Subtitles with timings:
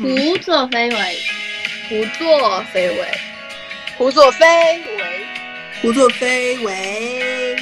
[0.00, 0.06] 胡
[0.38, 1.18] 作非为，
[1.88, 3.18] 胡作非为，
[3.96, 4.46] 胡作非
[4.96, 5.26] 为，
[5.82, 7.56] 胡作非为。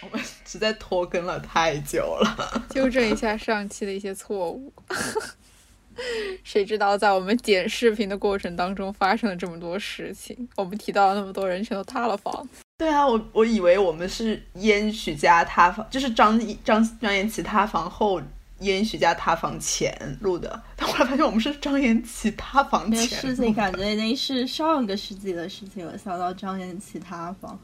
[0.00, 4.72] 我们实在拖更了太久了，纠正一下上期的一些错误。
[6.42, 10.48] 谁知道在我们剪视频的过程当中发生了这么多事情？
[10.56, 12.48] 我们提到了那么多人全都塌了房。
[12.78, 18.18] 对啊，我我以为我们是燕许家塌房，就是张张张延琪塌房后，
[18.60, 20.62] 燕许家塌房前录的。
[20.76, 23.06] 但后来发现我们是张延琪塌房前。
[23.06, 25.96] 事情感觉已经是上个世纪的事情了。
[25.98, 27.58] 想到张延琪塌房，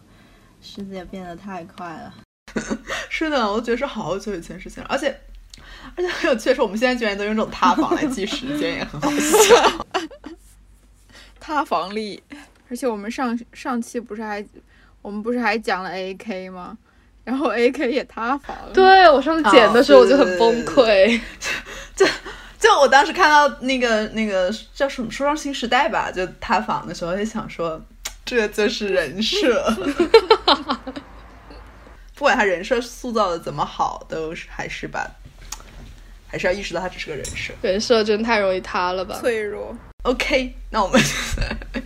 [0.60, 2.14] 世界变得太快了。
[3.08, 5.18] 是的，我觉得是好久以前事情了，而且。
[5.96, 9.86] 而且很有趣的是，我们现在居然都用这种塌房来记时间，也很好笑。
[11.40, 12.22] 塌房力，
[12.68, 14.44] 而且我们上上期不是还，
[15.02, 16.78] 我们不是还讲了 A K 吗？
[17.24, 18.70] 然后 A K 也塌房了。
[18.72, 21.20] 对我上次剪的时候我就很崩溃。
[21.96, 22.06] 就
[22.58, 27.80] 就我当时看到那个那个叫什么《说唱新时代》吧，就塌房的时候，就想说，
[28.24, 29.64] 这就是人设。
[32.14, 35.10] 不管他人设塑造的怎么好，都是还是把。
[36.28, 39.18] 还是要意识到他只是个人设，人设真太容易塌了吧？
[39.20, 39.76] 脆弱。
[40.04, 40.98] OK，那我们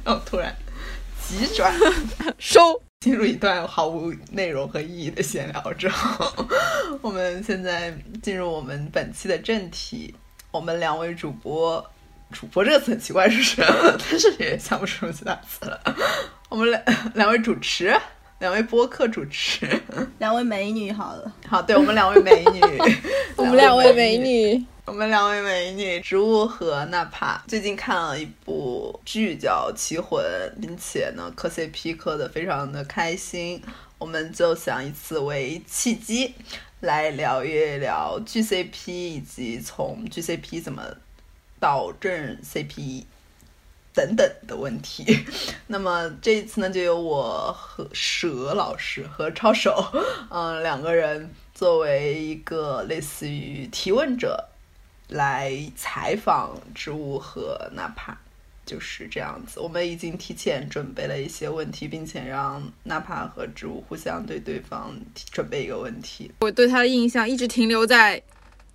[0.04, 0.54] 哦，突然
[1.20, 1.74] 急转
[2.38, 6.44] 收，进入一段毫无内容和意义的闲聊之后，
[7.00, 10.12] 我们现在进入我们本期的正题。
[10.50, 11.88] 我们两位主播，
[12.32, 13.62] 主播这个词很奇怪，是不是？
[13.62, 15.80] 但是也想不出其他词了。
[16.48, 16.82] 我们两
[17.14, 17.96] 两位主持。
[18.40, 19.66] 两位播客主持，
[20.18, 22.60] 两位美女，好了，好，对我们两位美女，
[23.36, 30.22] 我们两位美女， 我们两位美女，植物和娜帕最近看了一部剧叫《棋魂》，
[30.60, 33.60] 并且呢磕 CP 磕的非常的开心，
[33.98, 36.32] 我们就想以此为契机
[36.78, 40.82] 来聊一聊剧 CP 以及从剧 CP 怎么
[41.58, 43.04] 导正 CP。
[43.92, 45.06] 等等的问题，
[45.68, 49.90] 那么这一次呢，就由我和蛇老师和抄手，
[50.28, 54.50] 嗯，两个人作为一个类似于提问者，
[55.08, 58.16] 来采访植物和纳帕，
[58.64, 59.60] 就是这样子。
[59.60, 64.96] 我们已经提前准备了一些问题，并且让纳帕和植物互相对对方
[65.30, 66.30] 准备一个问题。
[66.40, 68.22] 我对他的印象一直停留在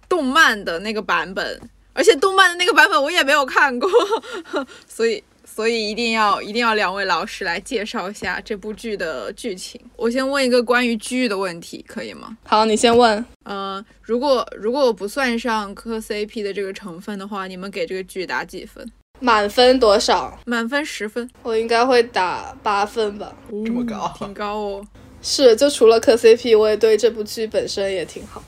[0.08, 1.70] 动漫的那个版本。
[1.94, 3.90] 而且动漫的那个版本我也没有看过，
[4.88, 5.22] 所以
[5.54, 9.80] 所以一定要一定要两位老师来介绍一下这部剧的剧情。
[9.98, 12.38] 我先问一个关于剧的问题，可以吗？
[12.44, 13.24] 好，你先问。
[13.44, 18.90] 呃，如果如果我不算上磕 CP 的这个成分的话，你们给这个剧打几分？
[19.20, 20.40] 满分多少？
[20.46, 21.30] 满分十分。
[21.44, 23.36] 我应该会打八分吧？
[23.66, 24.14] 这么高？
[24.18, 24.88] 挺高哦。
[25.22, 28.42] 是，就除了磕 CP，我也对这部剧本身也挺好。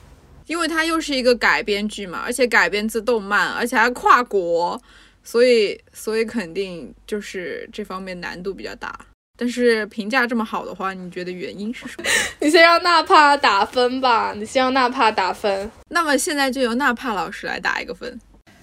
[0.47, 4.81] 因为它又是一个改编剧嘛，而且改编自动漫，而且还跨国，
[5.23, 8.93] 所以所以肯定就是这方面难度比较大。
[9.35, 12.05] 但是评价这么好的话，你觉得原因是什么？
[12.39, 15.69] 你先让纳帕打分吧，你先让纳帕打分。
[15.89, 18.19] 那么现在就由纳帕老师来打一个分。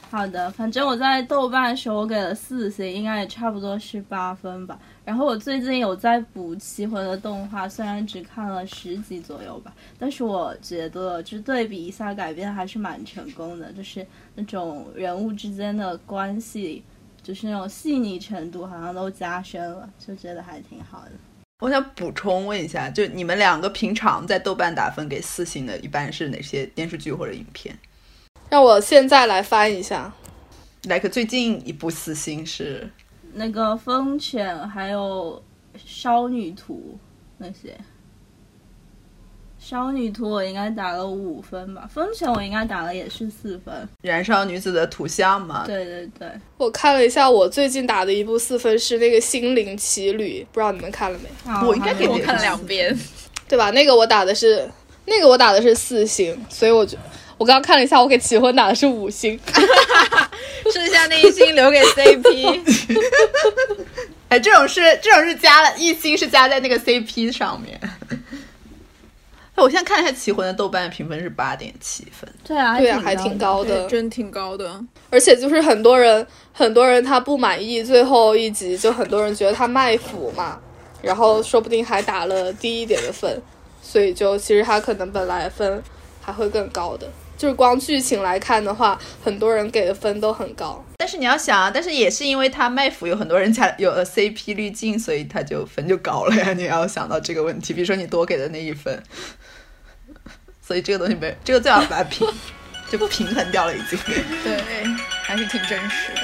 [0.08, 4.78] 好的，反正我在豆瓣的时候我给了四星，应该也差不多是八分吧。
[5.04, 16.84] 然后我最近有在补《棋魂》的动画，虽然只看了十集左右吧，但是我觉得就是对比一下改编还是蛮成功的，就是那种人物之间的关系，
[17.22, 21.12] 就是那种细腻程度好像都加深了，就觉得还挺好的。
[21.60, 27.76] 我想补充问一下，就你们两个平常在豆瓣打分给四星的，一般是哪些电视剧或者影片？
[28.48, 30.12] 让我现在来翻一下
[30.84, 32.88] ，like 最近一部四星是
[33.34, 35.42] 那个《风犬》，还有
[35.84, 36.96] 《少女图》
[37.38, 37.76] 那些。
[39.58, 43.88] 少女图我应该打了五分吧，《风犬》我应该打了也是四分。
[44.00, 45.64] 燃烧女子的图像嘛？
[45.66, 51.28] 对对对，我看了一下，我最近打的一部四分是那个《心灵奇旅》，不知道你们看了没？
[51.66, 52.98] 我应该给我看了两遍，
[53.46, 53.70] 对吧？
[53.72, 54.66] 那个我打的是
[55.04, 56.96] 那个我打的是四星，所以我觉。
[57.40, 59.40] 我刚刚看了一下，我给奇魂打的是五星，
[60.70, 62.60] 剩下那一星留给 CP。
[64.28, 67.80] 哎，这种是这种是加了一星，是加在那个 CP 上面。
[67.80, 74.78] 哎，我现在看一下奇魂的豆瓣评分是八点七分，对啊，对啊，还挺高的，真挺高的。
[75.08, 80.60] 而且就是很多人很多人他不满意最后一集，就很多人觉得他卖腐嘛，
[81.00, 83.42] 然后说不定还打了低一点的分，
[83.80, 85.82] 所以就其实他可能本来分
[86.20, 87.10] 还会更高的。
[87.40, 90.84] 就是光剧情来看的话，很多人给的分都很高。
[90.98, 96.52] 但是你要想啊，但是也是因为他卖腐，有很多人才有了 CP 滤镜，所以他就分就高了呀。
[96.52, 99.02] 你要想到这个问题，比如说你多给的那一分，
[100.60, 102.28] 所以这个东西没这个最好把它平
[102.90, 103.98] 就平衡掉了已经。
[104.44, 104.62] 对，
[105.22, 106.20] 还是挺真实的。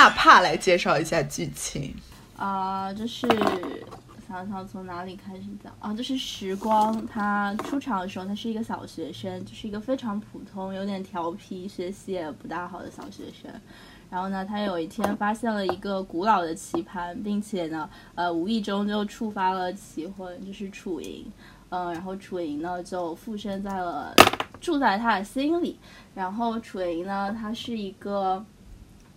[0.00, 1.94] 大怕来介绍一下剧情。
[2.34, 3.28] 啊、就是
[4.26, 13.52] 想想从哪里开始讲啊，就是时光他出场的时候，他是一个小学生，就是一个非常普通、有点调皮、学习也不大好的小学生。
[14.08, 21.30] 然后呢，他有一天发现了一个古老的棋盘，并且呢，呃，无意中就触发了棋魂，就是楚莹。
[21.68, 24.14] 嗯，然后楚莹呢就附身在了
[24.62, 25.78] 住在他的心里。
[26.14, 28.42] 然后楚莹呢，她是一个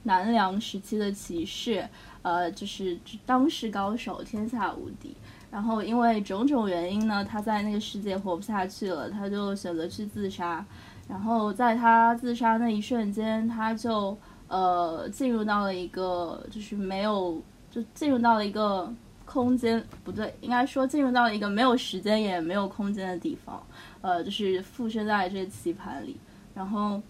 [0.03, 1.87] 南梁时期的骑士，
[2.21, 5.15] 呃，就是当世高手，天下无敌。
[5.49, 10.65] 然后因为种种原因呢，他在那个世界活不下去了，他就选择去自杀。
[11.07, 14.17] 然后在他自杀那一瞬间，他就
[14.47, 18.91] 呃进入到了一个就是没有就进入到了一个
[19.25, 23.61] 空间，不对，应该说进入到了一个没有时间也没有空间的地方，
[24.01, 26.17] 呃，就是附身在这棋盘里，
[26.55, 27.01] 然后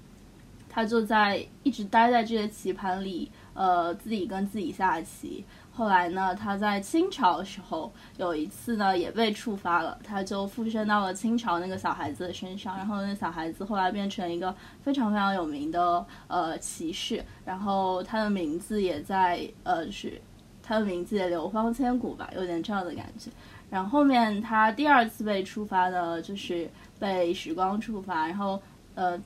[0.73, 5.45] 他就在一直待在这个棋盘里，呃，自己跟自己下棋。
[5.71, 20.19] 后来呢，他在清朝的时候有一次呢也被触发了，他就附身到了清朝那个小孩子的身上，然后那小孩子后来变成一个非常非常有名的呃骑士，然后他的名字也在呃就是
[20.63, 23.29] 他的名字也流芳千古吧，有点这样的感觉。
[23.69, 26.69] 然后后面他第二次被触发呢，就是
[26.99, 28.61] 被时光触发，然后
[28.93, 29.19] 呃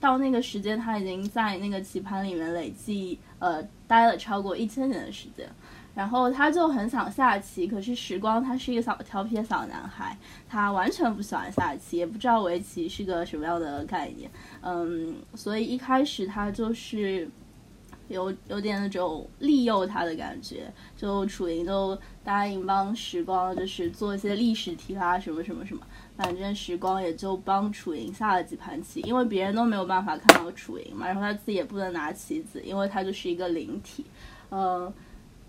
[0.00, 5.48] 到那个时间他已经在那个棋盘里面累计呃待了超过一千年的时间。
[5.94, 10.14] 然后他就很想下棋，可是时光他是一个小调皮的小男孩，
[10.46, 17.26] 他完全不喜欢下棋，也不知道围棋是个什么样的概念，嗯，所以一开始他就是
[18.08, 25.80] 有有点那种利诱他的感觉，就楚莹都答应帮时光就是做一些历史题啦，什么什么什么，
[26.16, 34.04] 反正时光也就帮楚莹下了几盘棋，因为别人都没有办法看到楚莹嘛，然后他自己也不能拿棋子，因为他就是一个灵体，
[34.50, 34.92] 嗯。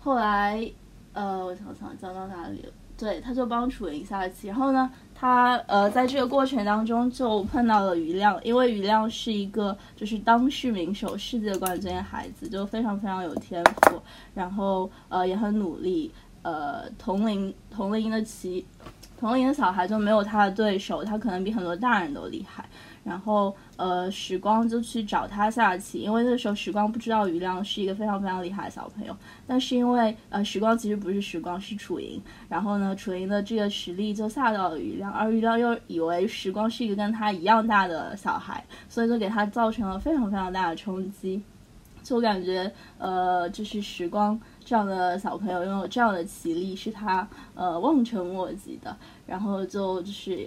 [0.00, 0.70] 后来，
[1.12, 2.72] 呃，我想想讲到哪里了？
[2.96, 14.00] 对，他就帮楚莹下棋，然后呢，他呃在这个过程当中就碰到了余亮，因为余亮是一个就是当世名手、世界冠军的孩子，就非常非常有天赋，
[14.34, 16.12] 然后呃也很努力，
[16.42, 18.64] 呃同龄同龄的棋
[19.18, 22.64] 同龄的小孩就没有他的对手，他可能比很多大人都厉害。
[23.04, 29.16] 然后，呃，时光就去找他下棋，因为那时候时光不知道余亮是一个非常非常厉害的小朋友，
[29.46, 32.20] 但是因为呃，时光其实不是时光，是楚莹，
[32.50, 41.42] 然后呢，楚莹的这个实力就吓到了余亮，而余亮又以为时光是一个跟他一样大的小孩，所以就给他造成了非常非常大的冲击，
[42.02, 44.38] 就感觉呃，就是时光
[44.68, 48.94] 这样的小朋友拥有这样的棋力是他呃望尘莫及的，
[49.26, 50.46] 然后就就是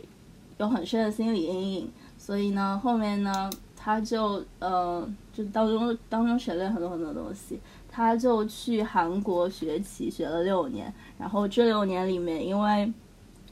[0.60, 1.92] 有很深的心理阴影。
[2.20, 5.04] 所以呢，后面呢，他就呃，
[5.34, 7.60] 就当中当中省略很多很多东西，
[7.90, 10.94] 他就去韩国学棋，学了六年。
[11.18, 12.94] 然后这六年里面，因为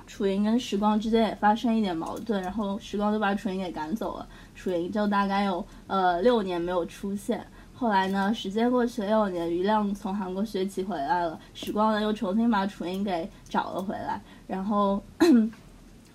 [0.06, 7.44] 楚莹跟时光之间也发生一点矛盾，然后时光就把楚莹给赶走了，楚莹就大概有呃六年没有出现。
[7.80, 15.02] 后来呢，时间过去了六年，余亮从韩国学习回来了，时光呢又重新把楚莹给找了回来，然后。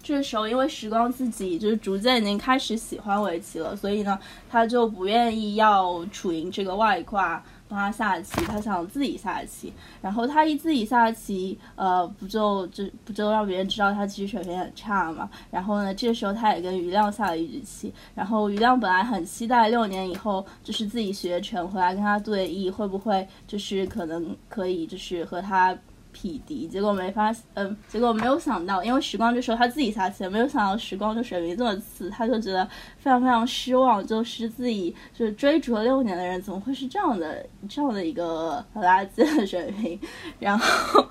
[0.07, 4.19] 这时候，因为时光自己就是逐渐已经开始喜欢围棋了，所以呢，
[4.51, 9.73] 他就不愿意要楚莹这个外挂帮他下棋，他想自己下棋。
[10.01, 15.29] 然后他一自己下棋，呃，不就就不就让别人知道他其实水平很差嘛？
[15.51, 17.93] 然后呢，这个时候他也跟余亮下了一局棋。
[18.15, 25.77] 然后余亮本来很期待六年以后就是自己学成回来跟他对弈，会不会就是可能可以就是和他。
[26.15, 32.65] 匹敌，结果没发，嗯，结果没有想到，因为时光这时候他自己下棋，没有想到时光就水平这么次，他就觉得
[32.97, 39.99] 非常非常失望，就是自己就是追逐了六年的人，怎么会是这样的这样的一个垃圾的水平？
[40.39, 41.05] 然后，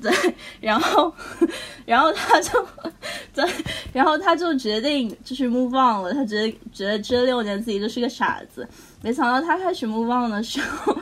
[0.00, 0.12] 对，
[0.60, 1.12] 然后，
[1.86, 2.66] 然后他就，
[3.34, 3.44] 对，
[3.92, 8.68] 然后他就决定就是 move on 了，他觉得觉得这六年自己就是个傻子，
[9.02, 10.96] 没想到他开始 move on 的时候。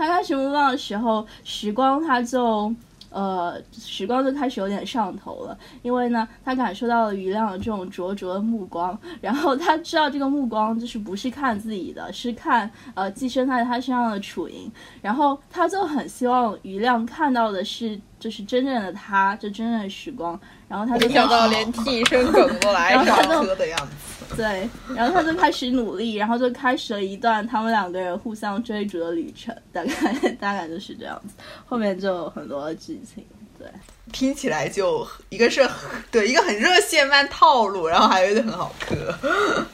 [0.00, 2.74] 他开始目望的时候，时光他就，
[3.10, 20.38] 呃，时光就开始有点上头了，因为呢，他感受到了余亮的这种灼灼的目光，然后他知道这个目光就是不是看自己的，是看呃寄生在他身上的楚莹，然后他就很希望余亮看到的是就是真正的他，就真正的时光。
[20.68, 23.22] 然后他就没想到连 替身梗都来然后。
[23.22, 24.36] 他就的样子。
[24.36, 29.92] 对，然后他就开始努力，然后就开始了一段他们两个人互相追逐的旅程，大概
[30.38, 31.34] 大概就是这样子。
[31.66, 33.24] 后面就有很多的剧情，
[33.58, 33.66] 对。
[34.12, 35.68] 听起来就一个是
[36.12, 39.66] 对一个很热血漫套路，然后还有一个很好磕。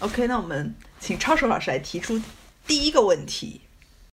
[0.00, 2.20] OK，那我们请超手老师来提出
[2.66, 3.60] 第一个问题。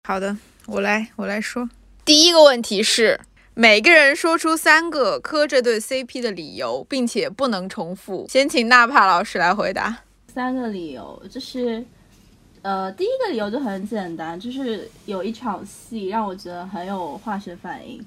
[0.03, 0.37] 好的，
[0.67, 1.67] 我来我来说。
[2.07, 3.19] 第一个问题是，
[3.53, 8.25] 每个人说出三个磕这对 CP 的理由，并且不能重复。
[8.29, 10.03] 先请纳帕老师来回答。
[10.33, 11.85] 三个理由就是，
[12.61, 18.01] 呃，第一个理由就很简单，就是有一场戏让我觉得很有化学反应。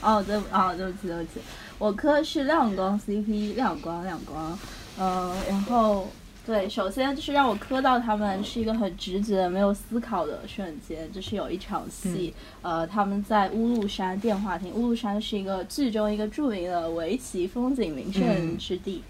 [0.00, 1.40] 哦，对，哦，对不起，对不起，
[1.76, 4.56] 我磕是亮光 CP，亮光，亮光，
[4.96, 6.08] 嗯、然后
[6.46, 19.02] 对，首先就是让我磕到他们是一个很直觉、没有思考的瞬间，就是有一场戏，呃，他们在乌禄山电话亭，乌禄山是一个剧中一个著名的围棋风景名胜之地。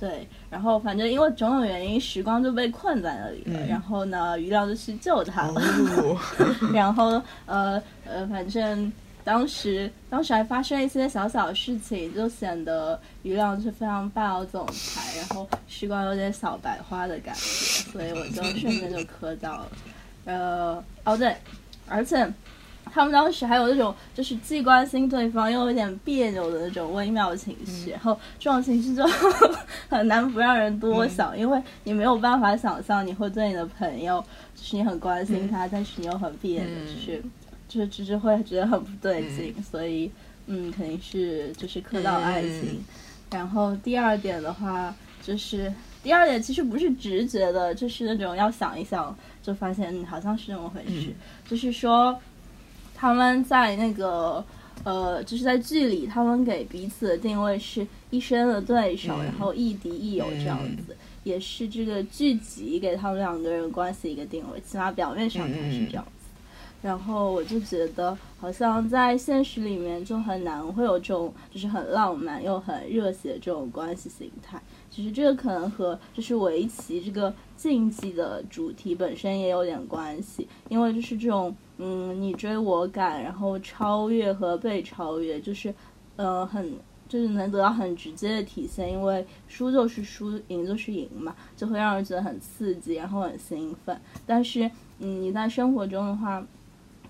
[0.00, 3.64] 对，然后反正因为种种原因，时光就被困在那里了。
[3.64, 5.60] 嗯然后呢，余亮就去救他了。
[5.60, 6.16] 哦，
[6.72, 8.92] 然后呃呃，反正
[9.24, 19.68] 当时当时还发生一些小小的事情，就显得余亮是非常霸道总裁，然后时光有点小白花的感觉，所以我就瞬间就磕到了。
[20.24, 21.36] 呃，哦对，
[21.88, 22.32] 而且。
[22.90, 29.06] 他们当时还有那种就是既关心对方又有点别扭的那种微妙情绪，然后这种情绪就
[29.90, 34.24] 很难不让人多想，因为你没有办法想象你会对你的朋友，
[34.56, 37.22] 就是你很关心他，但是你又很别扭，就是
[37.68, 40.10] 就是芝芝会觉得很不对劲，所以
[40.46, 42.82] 嗯，肯定是就是磕到爱情。
[43.30, 45.72] 然后第二点的话，就是
[46.02, 51.12] 第二点其实不是直觉的，就是那种要想一想就发现嗯好像是那么回事，
[51.48, 52.18] 就是说
[52.94, 54.44] 他们在那个。
[54.84, 59.24] 呃，就是在剧里，他们给彼此的定位是一生的对手，嗯。
[59.24, 60.56] 然后亦敌亦友这样
[60.86, 66.04] 子，也是这个剧集给他们两个人关系一个定位，起码表面上它是这样。
[66.04, 66.17] 子。
[66.80, 74.60] 然后我就觉得，好像在现实里面就很难会有这种就是很浪漫又很热血这种关系形态。
[74.90, 85.74] 其实这个可能和就是围棋这个竞技的主题本身也有点关系，因为就是这种嗯你追我赶，然后超越和被超越，就是
[86.16, 86.72] 呃很
[87.08, 94.00] 就是能得到很直接的体现，因为输就是输，赢就是赢嘛，就会让人觉得很刺激，然后很兴奋。
[94.26, 94.70] 但是
[95.00, 96.44] 嗯你在生活中的话，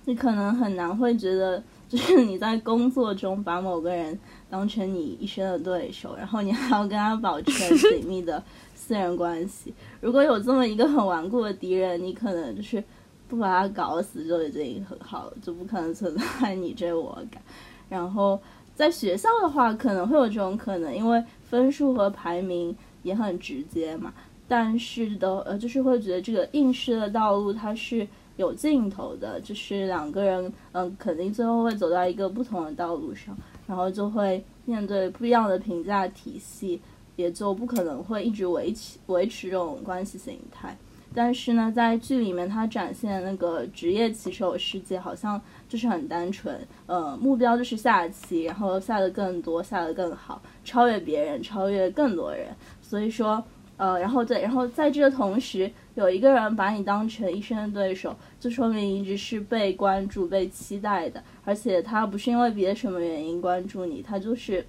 [0.09, 8.43] 你可能很难会觉得，就是你在工作中把某个人当成你一生的对手，然后你还要跟他保持紧密的
[8.75, 9.75] 私人关系。
[10.01, 12.83] 如果有这么一个很顽固的敌人，你可能就是
[13.29, 17.43] 不把他搞死就已经很好了，就不可能存在你追我赶。
[17.91, 18.41] 然后
[18.75, 24.11] 在学校的话，可能会有这种可能，因为分数和排名也很直接嘛。
[24.49, 36.81] 但是的，呃，就是会觉得这个应试的道路它是有尽头的，就是两个人，嗯，肯定最后会走到一个不同的道路上，然后就会面对不一样的评价体系，
[37.17, 40.75] 也就不可能会一直维持维持这种关系形态。
[41.15, 52.49] 但是呢，在剧里面，它展现那个职业棋手世界好像就是很单纯，呃，目标就是下棋，然后下的更多，下的更好，超越别人，超越更多人。
[52.83, 53.43] 所以说，
[53.79, 64.67] 呃，然后对，然后在这个同时，有一个人把你当成一生的对手，就说明一直是被关注、被期待的，而且他不是因为别的什么原因关注你，他就是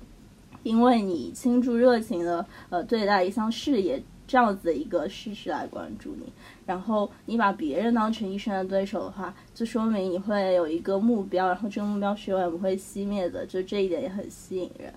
[0.64, 6.32] 因为你倾注热情的呃对待一项事业这样子的一个事实来关注你。
[6.68, 14.94] 然后你把别人当成一生的对手的话，就说明你会有一个目标，然后这个目标是永远不会熄灭的，就这一点也很吸引人。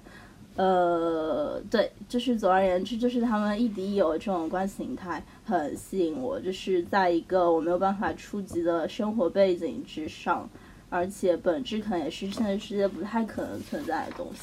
[0.55, 10.49] 呃，对，就是总而言之，就是他们亦敌亦友这种关系形态很吸引我，就是在一个我没有办法触及的生活背景之上，
[10.91, 14.41] 而且本质可能也是现实世界不太可能存在的东西。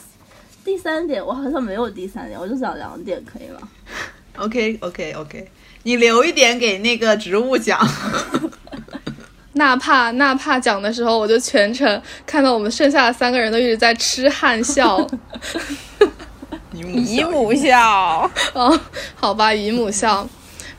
[0.66, 3.70] 第三点，我好像没有第三点，我就讲两点，可以吗
[4.38, 5.48] ？OK OK OK，
[5.84, 7.80] 你留一点给那个植物讲。
[9.60, 15.06] 哪怕哪怕讲的时候，我就全程看到我们剩下的三个人都一直在痴汉笑。
[16.72, 18.80] 姨母姨笑母笑， 哦，
[19.16, 20.26] 好吧，姨母笑。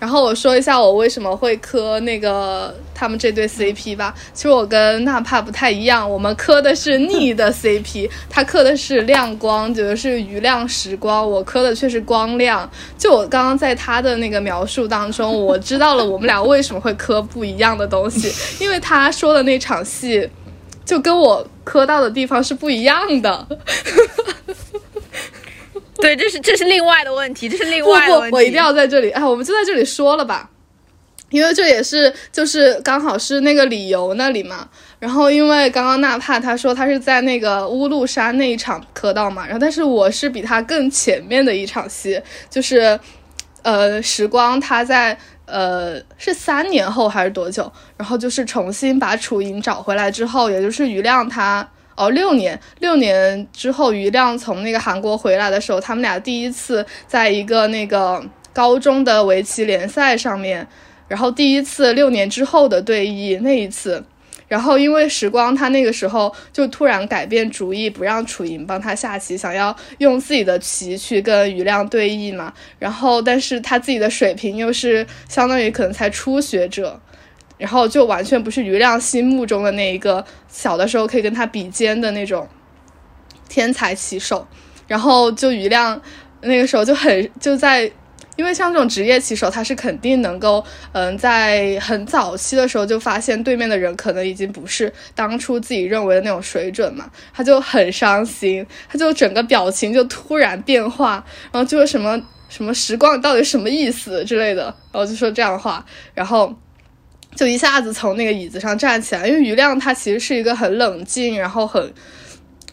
[0.00, 4.12] 然后我说一下我为什么会磕那个他们这对 CP 吧。
[4.33, 12.69] 其实我跟纳帕不太一样，我们磕的是逆的 CP，他磕的是亮光，觉得是余亮时光，我磕的却是光亮。
[12.99, 18.33] 就我刚刚在他的那个描述当中，我知道了我们俩为什么会磕不一样的东西，
[18.64, 20.26] 因为他说的那场戏
[20.85, 23.47] 就跟我磕到的地方是不一样的。
[26.02, 28.30] 对，这是这是另外的问题，这是另外的问题。
[28.30, 30.49] 不，我一定要在这里，哎，我们就在这里说了吧，
[31.30, 34.69] 因为这也是就是刚好是那个理由那里嘛。
[34.99, 42.99] 然后因为刚刚纳帕他说他是在那个乌路山那一场磕到嘛，然后但是我是比他更前面的一场戏，就是
[43.62, 45.16] 呃时光他在
[45.47, 51.66] 呃是三年后还是多久，然后就是重新把楚莹找回来之后，也就是余亮他。
[52.00, 60.66] 哦，六年，六年之后，余亮从那个韩国回来的时候，他们俩第一次在一个那个高中的围棋联赛上面，
[61.09, 64.02] 然后第一次六年之后的对弈那一次，
[64.49, 76.99] 然后因为时光他那个时候就突然改变主意，不让楚莹帮他下棋，想要用自己的棋去跟余亮对弈嘛，然后但是他自己的水平又是相当于可能才初学者。
[77.61, 82.49] 然后就完全不是余亮心目中的那一个小的时候可以跟他比肩的那种
[83.50, 84.49] 天才棋手，
[84.88, 86.00] 然后就余亮
[86.40, 87.83] 那个时候就很就在，
[88.37, 106.57] 因为像这种职业棋手，他是肯定能够嗯在很早期的时候就发现对面的人可能已经不是当初自己认为的那种水准嘛，他就很伤心，他就整个表情就突然变化，然后就说什么什么时光到底什么意思之类的，然后就说这样的话，然后。
[107.40, 111.90] 就一下子从那个椅子上站起来，因为余亮他其实是一个很冷静，然后很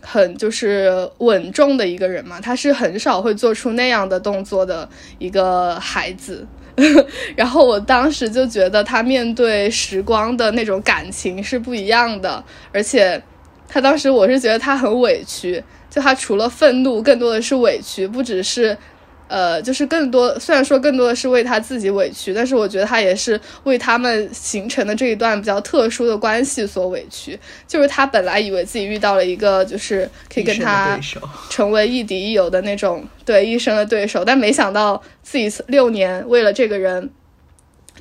[0.01, 6.45] 很就是稳重的一个人嘛，他是很少会做出那样的动作的一个孩子。
[7.33, 12.43] 然后我当时就觉得他面对时光的那种感情是不一样的，
[12.73, 13.23] 而且
[13.69, 18.77] 他当时我是觉得他很委屈，就他除了愤怒，更多的是委屈，不只是。
[19.27, 27.37] 呃，就是更多，虽然说更多的是为他自己委屈，但是我觉得他也是为他们形成的这一段比较特殊的关系所委屈。
[27.67, 30.97] 就是他本来以为自己遇到了一个，就是可以跟他
[31.49, 37.09] 成为亦敌亦友的那种对一生的对手，但没想到自己六年为了这个人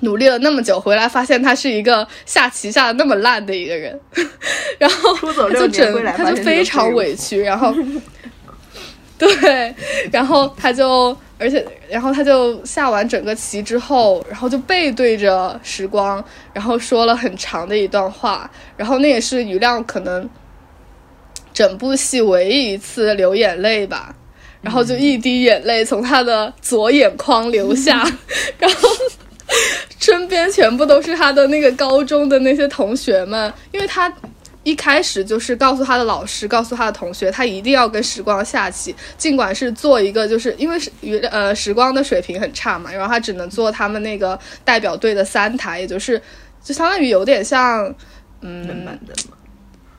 [0.00, 3.98] 努力了那么久，回来发现他是一个下棋下的那么烂的一个人，
[4.78, 7.74] 然后就整他就非常委屈，然后。
[9.18, 9.74] 对，
[10.12, 20.28] 然后他就，而且，然后他就下完整个棋之后，然后就背对着时光，然后说了很长的一段话，然后那也是余亮可能
[21.54, 24.14] 整部戏唯一一次流眼泪吧，
[24.60, 28.06] 然后就一滴眼泪从他的左眼眶流下，
[28.58, 28.88] 然后
[29.98, 34.12] 身边全部都是他的那个高中的那些同学们，因为他。
[34.66, 40.90] 一开始就是告诉他的老师，告诉他的同学，他一定要跟时光下棋，尽管是做一个，就是因为是
[41.30, 46.20] 呃时光的水平很差嘛，然后他只能做他们那个代表队的三台，也就是
[46.64, 47.94] 就相当于有点像
[48.40, 48.98] 嗯。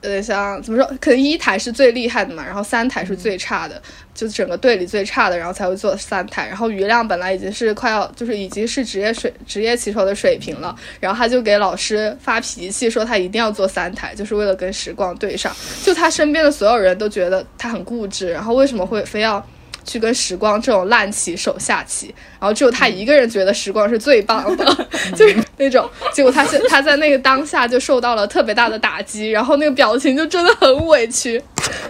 [0.02, 0.98] 有点像怎么说？
[1.02, 3.82] 可能一台是最厉害的嘛，然后三台是最差的，
[4.14, 6.48] 就整个队里最差的，然后才会做三台。
[6.48, 15.56] 然后余亮本来已经是快要，就是已经是职业水职业棋手的水平了，然后他就给老师发脾气，说他一定要做三台，就是为了跟时光对上。
[15.84, 19.46] 就他身边的所有人都觉得他很固执，然后为什么会非要？
[19.90, 24.66] 去跟时光这种烂棋手下棋，然后只有他一个人觉得时光是最棒的，
[25.16, 25.89] 就是那种。
[26.13, 31.41] 结果他是他在那个当下就受到了特别大的打击，然后那个表情就真的很委屈，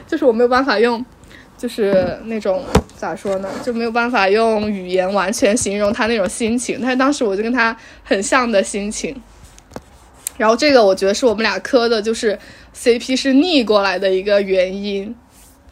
[0.07, 1.05] 就是我没有办法用，
[1.57, 2.63] 就是那种
[2.95, 6.79] 咋说呢，就没有办法用语言完全形容他那种心情。
[6.81, 9.15] 但是当时我就跟他很像的心情，
[10.37, 12.37] 然后这个我觉得是我们俩磕的，就是
[12.75, 15.15] CP 是逆过来的一个原因。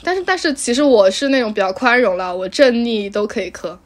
[0.03, 3.79] 但是，但是，其实我是那种比较宽容了，我正逆都可以磕。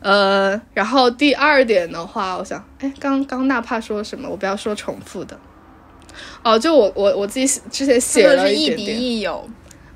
[0.00, 5.38] 呃，然后第二点的话，我想，哎，刚刚哪怕说什么，我不要说重复的。
[6.42, 8.88] 哦，就我我我自己之前写了一点点。
[8.88, 9.48] 亦敌亦友。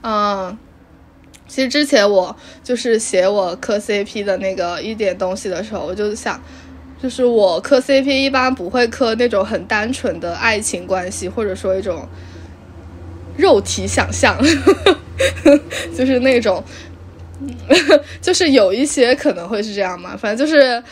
[0.02, 0.56] 嗯，
[1.48, 6.38] 其实之前我就是写我磕 CP 的那个一点东西的时候，我就想，
[7.02, 12.06] 就是我磕 CP 一般不会磕那种很单纯的爱情关系，或者说一种
[13.38, 14.36] 肉体想象。
[15.96, 16.62] 就是那种，
[18.20, 20.83] 就是有一些可能会是这样嘛，反正就是，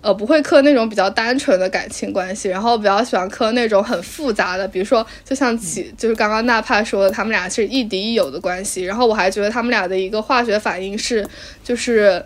[0.00, 11.26] 呃，不会磕那种比较单纯的感情关系，然后比较喜欢磕那种很复杂的，比如说，就像起就是刚刚娜帕说的，他们俩是亦敌亦友的关系，然后我还觉得他们俩的一个化学反应是，
[11.62, 12.24] 就是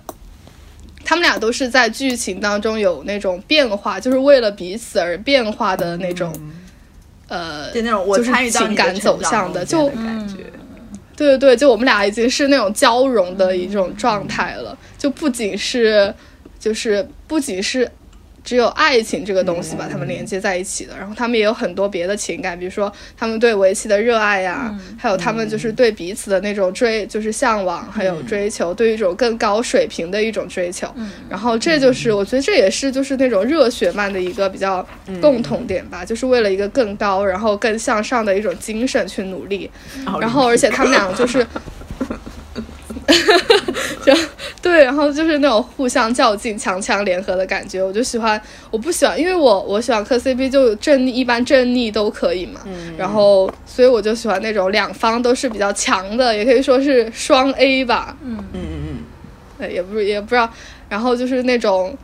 [1.05, 6.33] 他们俩都是在剧情当中有那种变化，就是为了彼此而变化的那种，
[7.29, 10.37] 呃，就那种我就是参与到情感走向的，就的感觉。
[11.17, 16.13] 对对对，就我们俩已经是那种交融的一种状态了，就不仅是，
[16.59, 17.89] 就是不仅是
[18.45, 30.87] 只有爱情这个东西把他们连接在一起的，然后他们也有很多别的情感，比如说他们对围棋的热爱呀、还有他们就是对彼此的那种追，就是向往，还有追求，对一种更高水平的一种追求。
[31.29, 34.87] 然后这就是我觉得这也是就是那种热血漫的一个比较
[35.23, 39.71] 共同点吧，就是为了一个更高，然后更向上的一种精神去努力。
[40.21, 41.47] 然后而且他们俩就是，
[44.05, 44.13] 就
[44.63, 48.41] 对，然后就是那种互相较劲、强强联合的感觉，我就喜欢。
[48.71, 52.61] 我不喜欢，因为我我喜欢磕 CP，就正逆一般正逆都可以嘛。
[52.97, 58.17] 然后所以我就喜欢那种两方都是比较强的，也可以说是双 A 吧。
[58.25, 58.99] 嗯嗯嗯，
[59.59, 60.49] 嗯，也不是也不知道，
[60.89, 61.97] 然后就是那种，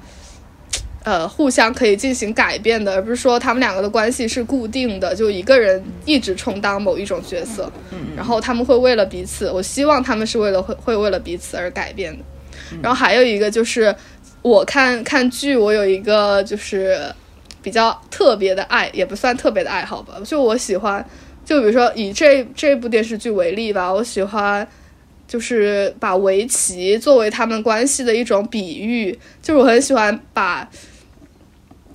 [1.02, 7.72] 呃，互相可以进行改变的，而不是说他们两个的关系是固定的，就一个人一直充当某一种角色，
[8.14, 12.22] 然后他们会为了彼此，我希望他们是为了会会为了彼此而改变的。
[12.82, 13.94] 然后还有一个就是，
[14.42, 17.00] 我看看剧，我有一个就是
[17.62, 21.02] 比较特别的爱，也不算特别的爱好吧，就我喜欢，
[21.46, 24.68] 就比如说以这这部电视剧为例吧，我喜欢。
[25.30, 30.68] 就是把围棋作为他们关系的一种比喻，就是我很喜欢把，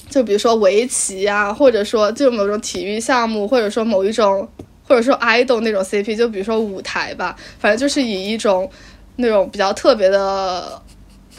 [0.10, 4.48] 就比如说围棋啊，或者说就某种体育项目，或者说某一种，
[4.88, 8.71] 或者说 idol 那种 CP，就比如说舞台吧，反正就是以一种
[9.17, 10.82] 那种比较特别的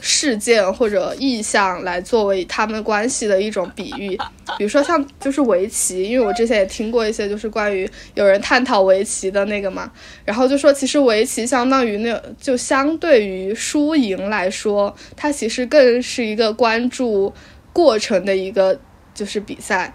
[0.00, 4.16] 事件或者意象来作为他们关系的一种比喻，
[4.58, 9.90] 比如说像就是围棋，因为我之前也听过一些就是关于有人探讨围棋的那个嘛，
[10.24, 17.32] 然后就说其实围棋相当于那就相对于输赢来说，它其实更是一个关注
[17.72, 18.78] 过程的一个
[19.14, 19.92] 就是比赛。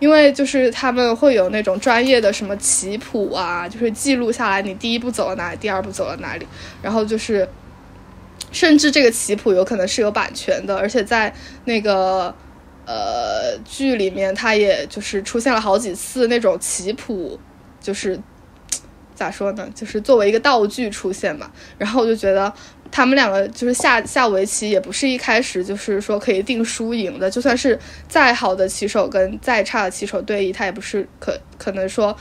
[0.00, 6.46] 因为就是他们会有那种专业的什么棋谱啊，就是记录下来你第一步走了哪里，第二步走了哪里，
[6.80, 7.48] 然后就是
[8.50, 11.32] 甚至这个棋谱有可能是有版权的，而且在
[11.64, 12.34] 那个
[12.86, 17.38] 呃剧里面，它也就是出现了好几次那种棋谱，
[17.80, 18.18] 就是
[19.14, 21.50] 咋说呢，就是作为一个道具出现嘛。
[21.76, 22.52] 然后我就觉得
[22.90, 32.16] 他们两个就是下下围棋，也不是一开始就是说可以定输赢的，就算是再好的棋手跟再差的棋手对弈，他也不是可可能说。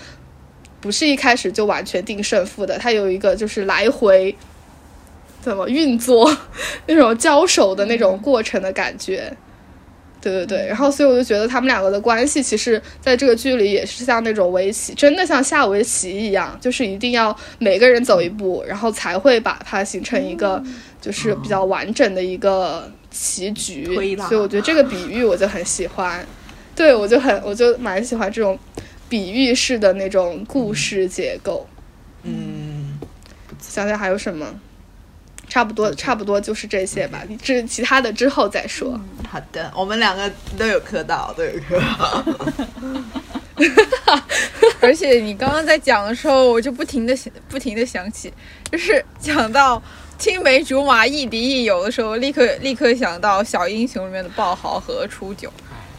[0.79, 4.33] 不是一开始就完全定胜负的，他有一个就是来回
[5.47, 6.29] 怎么运作
[6.85, 9.35] 那种交手的那种过程的感觉。
[10.19, 20.61] 对对对，然后所以我就觉得他们两个的关系，其实在这个剧里也是像那种围棋，真的像下围棋一样，就是一定要每个人走一步，然后才会把它形成一个
[20.99, 23.85] 就是比较完整的一个棋局。
[23.95, 26.25] 所以我觉得这个比喻我就很喜欢，
[26.75, 28.57] 对我就很我就蛮喜欢这种
[29.07, 31.65] 比喻式的那种故事结构。
[32.23, 32.99] 嗯，
[33.61, 34.45] 想想还有什么？
[35.47, 37.23] 差不多，差不多就是这些吧。
[37.27, 38.99] 你这其他的之后再说。
[39.29, 42.23] 好的，我们两个都有磕到，都有磕到。
[44.79, 48.31] 而且你刚刚在讲的时候，我就不停的想不停的想起，
[48.71, 49.81] 就是讲到
[50.19, 55.51] 青梅竹马亦敌亦友的时候，立刻立刻想到小英雄里面的爆豪和初九，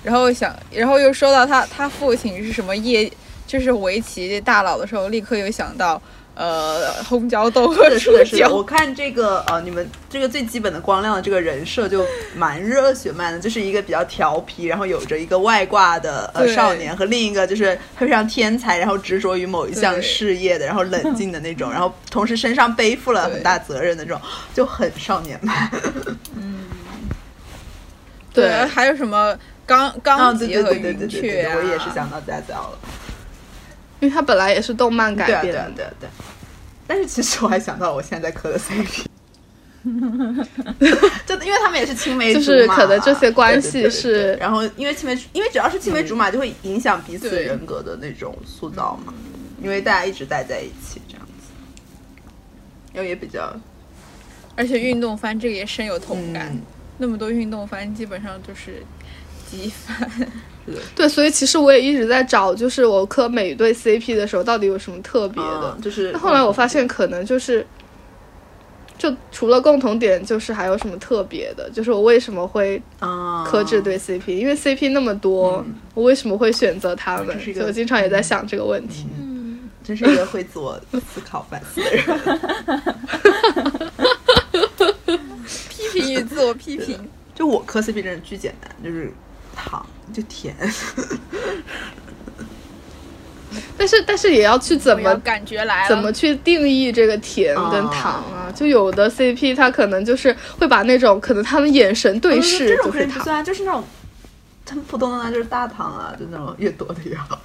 [0.05, 3.11] 然后想，然后又说到他他父亲是什么业，
[3.47, 6.01] 就是围棋大佬的时候，立刻又想到
[6.39, 24.21] 呃红椒豆和是的，是，我，看这个呃，你们这个最基本的光亮的这个人设就蛮热血漫的，就是一个比较调皮，然后有着一个外挂的呃少年，和另一个就是非常天才，然后执着于某一项事业的，然后冷静的那种，然后同时身上背负了很大责任的那种，
[24.55, 25.69] 就很少年漫。
[28.33, 32.79] 对，还有什么钢啊，钢对对级和云，雀，我也是想到佳佳了。
[34.01, 35.73] 因为它本来也是动漫改，编的。
[35.75, 36.09] 对，对，
[36.89, 39.05] 但是其实我还想到我现在在磕的 CP，
[41.25, 42.47] 就因为他们也是青梅竹就马。
[42.47, 43.91] 就，是可能这些关系对对对对。
[43.91, 49.13] 是对然后因为青梅，因为只要是青梅竹马，就会影响彼此对人格的那种塑造嘛，
[49.63, 51.53] 因为大家一直待在一起这样子，
[52.95, 53.55] 然后也比较
[54.57, 56.63] 而且运动番这个也深有同感，嗯。
[56.97, 58.83] 那么多运动番基本上就是
[59.49, 60.11] 基番。
[60.95, 65.75] 对，所以其实我也一直在找，就是我磕每一对 CP 的时候，到底有什么特别的。
[65.77, 67.65] 嗯就是那后来我发现，可能就是，
[68.99, 77.55] 就除了共同点，就是还有什么特别的，就是我为什么会啊，磕这对 CP，、因为 CP 那么多，我为什么会选择他们这是一？
[77.55, 79.07] 个所以我经常也在想这个问题。
[79.19, 79.35] 嗯
[79.85, 82.05] 真是一个会自我思考反思的人。
[85.71, 86.99] 批评与自我批评。
[87.35, 89.11] 就我磕 CP 真的巨简单，就是
[89.59, 90.55] 糖就甜。
[93.77, 98.53] 但是但是也要去怎么感觉来，怎么去定义这个甜跟糖啊？
[98.55, 103.83] 就有的 CP 他可能就是会把那种可能他们眼神对视这种就是糖，肯定不算，就是那种
[104.69, 107.39] 很普通的呢，就是大糖啊，就那种越多的越好。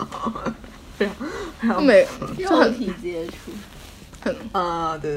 [0.98, 1.16] 非常
[1.60, 2.06] 非常没
[2.38, 5.12] 就肉很体接触，啊，对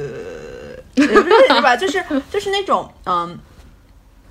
[0.94, 1.76] 对对对对对，也不是是吧？
[1.76, 3.38] 就是就是那种嗯，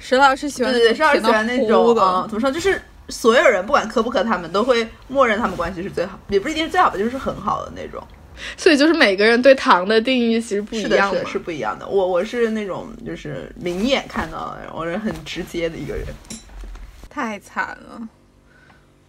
[0.05, 1.95] 石老师喜欢对对对，是要喜欢那种
[2.27, 2.51] 怎么说？
[2.51, 7.99] 就是所有人不管磕不磕他们，都会默认他们关系是最好，也不一定是最好的，就是很好的那种。
[8.55, 11.25] 所以就是每个人对糖的定义其实不一样是的，。
[11.25, 11.87] 是不一样的。
[11.87, 16.05] 我我是那种就是明眼看到的，我是很直接的一个人。
[17.09, 18.07] 太惨了，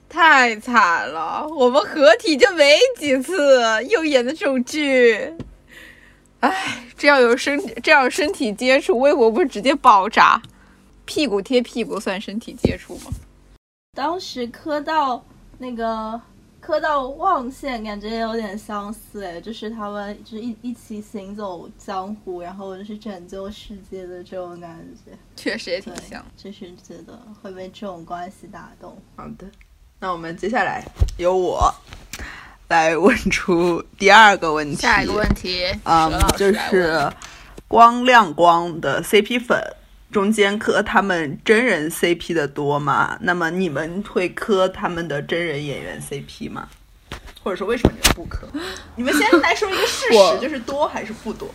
[0.09, 1.47] 太惨了！
[1.47, 5.35] 我们合体就没几次，又演的这种剧，
[6.41, 10.41] 唉，这样有身这样身体接触，微博不是直接爆炸？
[11.07, 13.11] 屁股贴屁股算身体接触吗？
[13.95, 15.25] 当时磕到
[15.57, 16.21] 那个
[16.61, 25.13] 磕到望线，感觉也有点相似哎，就是他们就是一一起行走江湖，然后就是拯救世界的这种感觉。
[25.37, 28.95] 确实也挺像。，就是觉得会被这种关系打动。
[29.17, 29.47] 好的，
[30.01, 30.85] 那我们接下来
[31.17, 31.73] 由我
[32.69, 34.77] 来问出第二个问题。
[34.77, 37.11] 下一个问题，嗯就是
[37.69, 39.59] 光亮光的 CP 粉
[40.17, 43.19] 中间磕他们真人 CP 的多吗？
[43.21, 46.67] 那么你们会磕他们的真人演员 CP 吗？
[47.45, 48.49] 或者说为什么你们不磕？
[48.95, 51.47] 你们先来说一个事实，就是多还是不多？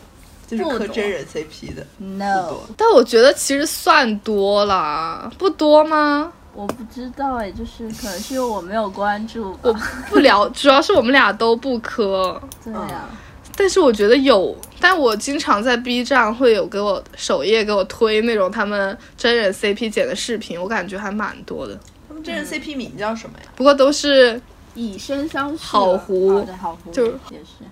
[0.48, 2.70] 就是磕真人 CP 的不 No，多。
[2.78, 6.32] 但我觉得其实算多了，不多吗？
[6.54, 9.82] 我不知道哎，就是可能是因为我没有关注我吧。
[10.08, 12.40] 不聊， 主要是我们俩都不磕。
[12.64, 13.10] 对呀、
[13.62, 21.80] 但是我觉得有，但我经常在 B 站会有给我首页给我推那种他们真人 CP 剪的视频，我感觉还蛮多的。
[22.08, 23.46] 他们真人 CP 名叫什么呀？
[23.56, 24.42] 不过都是
[24.74, 25.64] 以身相许。
[25.64, 27.64] 好湖啊对，好湖就也是。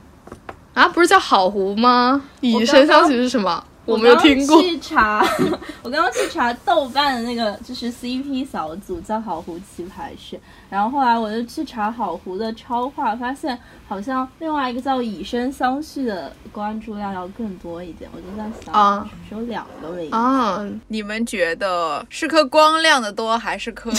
[0.75, 2.21] 啊，不是叫好糊吗？
[2.41, 3.65] 以身相许是什么？
[3.89, 4.63] 我我没有听过刚。
[4.63, 5.25] 去查，
[5.83, 20.09] 我刚刚去查豆瓣的那个就是 CP 小组叫好湖棋牌室，然后后来我就去查好湖的超话，发现好像另外一个叫以身相许的关注量要更多一点，我就在想，啊只有两个位。
[20.09, 23.91] 啊，你们觉得是磕光亮的 多，还是磕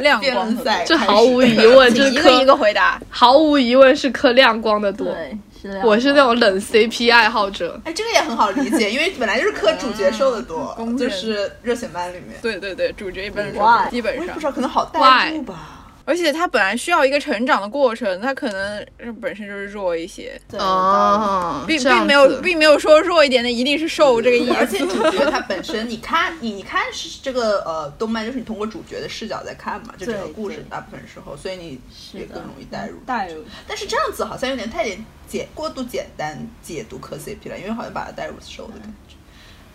[0.00, 3.00] 亮光的这毫无疑问，这是个一，个回答。
[3.08, 5.06] 毫无疑问是磕亮光的多。
[5.06, 5.38] 对。
[5.84, 7.80] 我是那种冷 CP 爱好者。
[7.84, 12.38] 哎，这个也很好理解， 因为本来就是磕主角受的多，就是热血漫里面。
[12.40, 13.90] 对对对，主角一般是？
[13.90, 15.79] 基本上我也不知，道，可能好代入吧。
[16.04, 18.86] 而且他本来需要一个成长的过程，他可能
[19.20, 24.78] 本身就是弱一些，对哦，并并没有并没有说弱一点的一定是瘦这个意思而且。
[24.80, 31.80] 主角他本身，你看你你看是这个呃动漫，就是你通过主角的视角在看嘛，就整个故事大部分时候，所以你
[32.12, 32.98] 也是更容易带入。
[33.06, 33.44] 带入。
[33.68, 39.14] 但是这样子好像有点太简简过度简单解读磕 CP 了，因为好像把它带入瘦的感觉。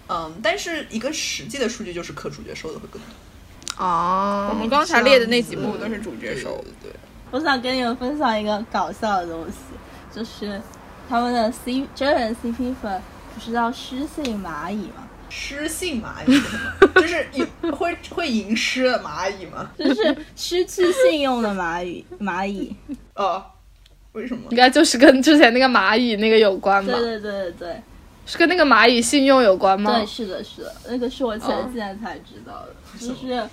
[0.08, 3.10] 嗯，但是一个实际的数据就是磕主角瘦的会更多。
[3.78, 7.00] 哦，我们刚才列的那几部都是主角手的，对对
[7.32, 9.58] 我想跟你们分享一个搞笑的东西，
[10.14, 10.62] 就是
[11.10, 13.02] 他们的 C 真人 CP 粉
[13.34, 15.08] 不是叫诗性蚂蚁吗？
[15.28, 16.42] 诗性蚂蚁
[16.96, 17.28] 就是
[17.72, 19.70] 会会吟诗的蚂蚁吗？
[19.78, 22.74] 就是失去信用的蚂蚁， 蚂蚁。
[23.16, 23.44] 哦，
[24.14, 24.56] 为什么应？
[24.56, 27.20] 该就是跟之前那个蚂蚁那个有关吧对？
[27.20, 27.82] 对对对对
[28.26, 30.06] 是跟那个蚂蚁信用有关吗对，？
[30.06, 33.48] 是的，是的，那个是我前几天才知道的，就是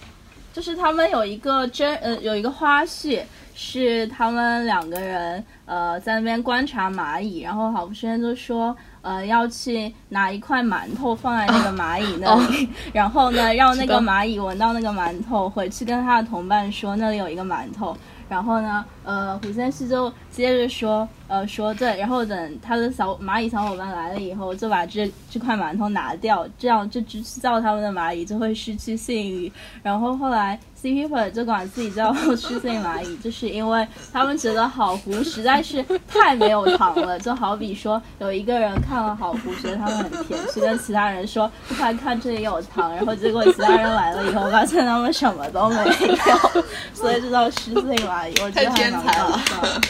[0.52, 3.22] 就是他们有一个真呃有一个花絮。
[3.54, 17.94] 是他们两个人呃在那边观察蚂蚁，然后郝福生就说呃要去拿一块馒头放在那个蚂蚁那里， 然后呢让那个蚂蚁闻到那个馒头，回去跟他的同伴说那里有一个馒头，
[18.32, 29.52] 然后呢，呃，胡先生就接着说，呃，说对，然后等他的小蚂蚁小伙伴来了以后，就把这这块馒头拿掉，这样这只叫他们的蚂蚁就会失去信誉。
[29.82, 49.80] 然后后来 CP 粉就管自己叫失信蚂蚁，就是因为他们觉得好糊实在是太没有糖了，就好比说有一个人看了好糊，觉得他们很甜，去跟其他人说快看这里有糖，然后结果其他人来了以后发现他们什么都没有，所以就叫失信蚂蚁，我觉得还蛮搞笑的。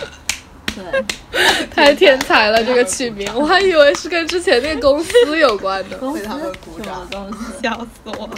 [0.74, 1.05] 对，
[1.74, 7.38] 太天才了，这个取名，我还以为是跟之前那个公司有关的，公司为他们鼓掌东西？
[7.62, 8.35] 笑死我了！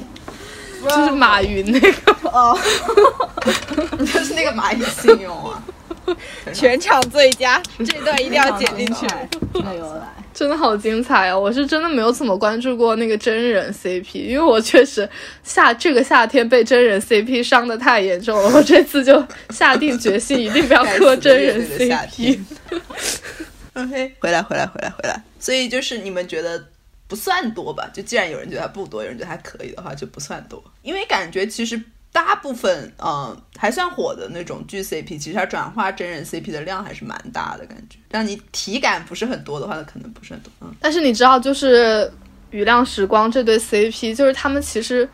[0.89, 2.13] 就是马云那个。
[2.31, 2.59] 哦，
[3.99, 5.63] 就是那个蚂蚁信用啊。
[6.53, 9.07] 全场最佳，这段一定要剪进去。
[9.55, 10.03] 这个由来。
[10.35, 11.39] 真的好精彩哦！
[11.39, 15.09] 我是真的没有怎么关注过那个真人 CP，因为我确实
[15.45, 22.41] 夏这个夏天被真人 CP 伤的太严重了，我这次就下定决心一定不要磕真人 CP。
[23.75, 26.65] OK，回来回来回来回来，所以就是你们觉得
[27.07, 27.89] 不算多吧？
[27.93, 30.63] 就既然有人觉得它不多，有人觉得还可以的话，就不算多。
[30.83, 31.81] 因为感觉其实
[32.13, 37.99] 大部分嗯、呃还算火的那种剧 CP，其实它转化真人 CP 的量还是蛮大的感觉。
[38.11, 40.51] 让你体感不是很多的话，那可能不是很多。
[40.61, 42.05] 嗯，但是你知道，就是
[42.51, 45.09] 《雨亮时光》这对 CP，就是他们其实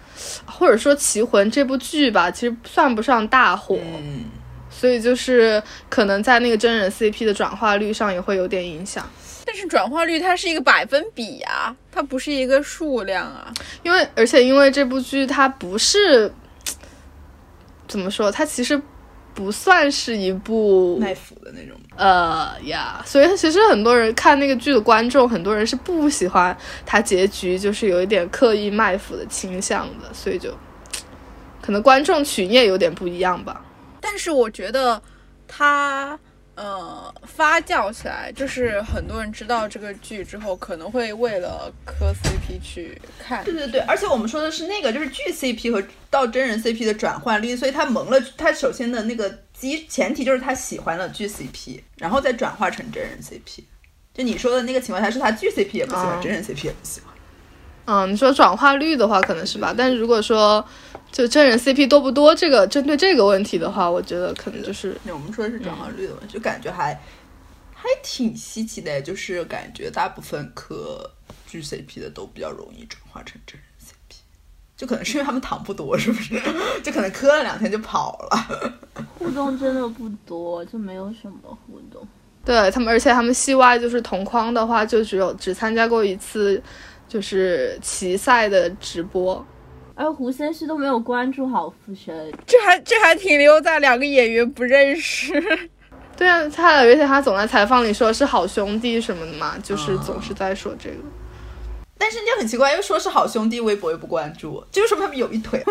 [0.47, 3.79] 或者说《棋魂》这部剧吧，其实算不上大火。
[3.83, 4.25] 嗯，
[4.71, 9.09] 所以就是可能在那个真人 CP 的转化率上也会有点影响，
[9.53, 13.53] 但是转化率它是一个百分比啊，它不是一个数量啊。
[13.83, 16.33] 因为而且因为这部剧它不是
[17.89, 18.81] 怎么说，它其实
[19.35, 21.77] 不算是一部卖腐的那种。
[21.97, 30.57] 呃呀，所以其实很多人看那个剧的观众，很多人是不喜欢它结局就是有一点刻意卖腐的倾向的，所以就
[31.61, 33.61] 可能观众群也有点不一样吧。
[34.01, 35.03] 但是我觉得
[35.49, 36.17] 它
[36.61, 43.43] 呃发酵起来，就是很多人知道这个剧之后，可能会为了磕 CP 去看。
[43.43, 53.65] 对对对，而且我们说的是那个，就是剧 CP 和到真人 CP 的转换率，所以他萌了他首先的那个基前提就是他喜欢了剧 CP，然后再转化成真人 CP。
[54.13, 57.10] 就你说的那个情况下，是他剧 CP 也不喜欢，哦真人 CP 也不喜欢。
[57.93, 59.75] 嗯，你说转化率的话，可能是吧。
[59.77, 60.65] 但是如果说
[61.11, 66.95] 就真人 CP 多不多，这个针对这个问题的话，我觉得可能就是我们说的是转化率的问题，就感觉还
[67.75, 71.11] 还挺稀奇的，就是感觉大部分磕
[71.49, 74.15] 剧 CP 的都比较容易转化成真人 CP，
[74.77, 76.41] 就可能是因为他们糖不多，是不是？
[76.85, 78.79] 就可能磕了两天就跑了。
[79.19, 82.07] 互动真的不多，就没有什么互动。
[82.45, 86.63] 对他们，而且他们戏外就是同框的话，就只有只参加过一次，
[87.11, 89.45] 就是棋赛的直播。
[89.97, 95.35] 而胡先煦都没有关注好傅声，这还这还停留在两个演员不认识。
[96.17, 100.97] 对啊，他而且他总在采访里说是好兄弟什么的嘛，就是总是在说这个。
[101.99, 105.63] 但是就很奇怪，又说是好兄弟，微博又不关注，这就说明他们有一腿。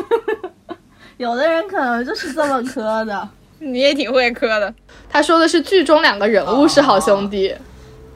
[1.17, 3.29] 有的人可能就是这么磕的。
[3.61, 4.73] 你也挺会磕的，
[5.09, 7.53] 他说的是剧中两个人物是好兄弟，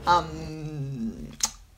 [0.06, 0.24] 嗯，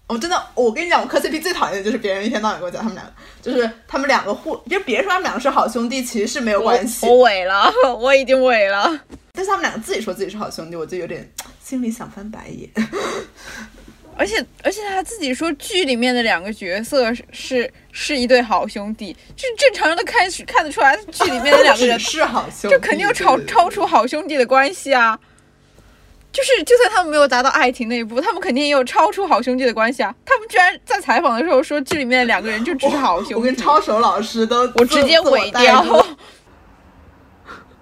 [0.07, 8.99] 我真的，我跟你讲，我磕 CP 最讨厌的就是别人一天到晚跟我讲他们两个，就是他们两个互，就是别人说他们两个是好兄弟，其实是没有关系我，萎了， 我已经萎了。
[9.33, 11.27] 但是他们两个自己说自己是好兄弟，我就有点
[11.63, 12.69] 心里想翻白眼。
[14.17, 25.19] 而且而且他自己说剧里面的两个角色是是是一对好兄弟，这正常人都看看得出来，剧里面的两个人 是好兄弟，这肯定有超超出好兄弟的关系啊。
[26.35, 30.13] 就是，就算他们没有达到爱情那一步，他们肯定也有超出好兄弟的关系啊。
[30.25, 33.35] 他们居然在采访的时候说，这里面两个人就只是好兄弟。
[33.35, 36.05] 我跟抄手老师都我直接自伪掉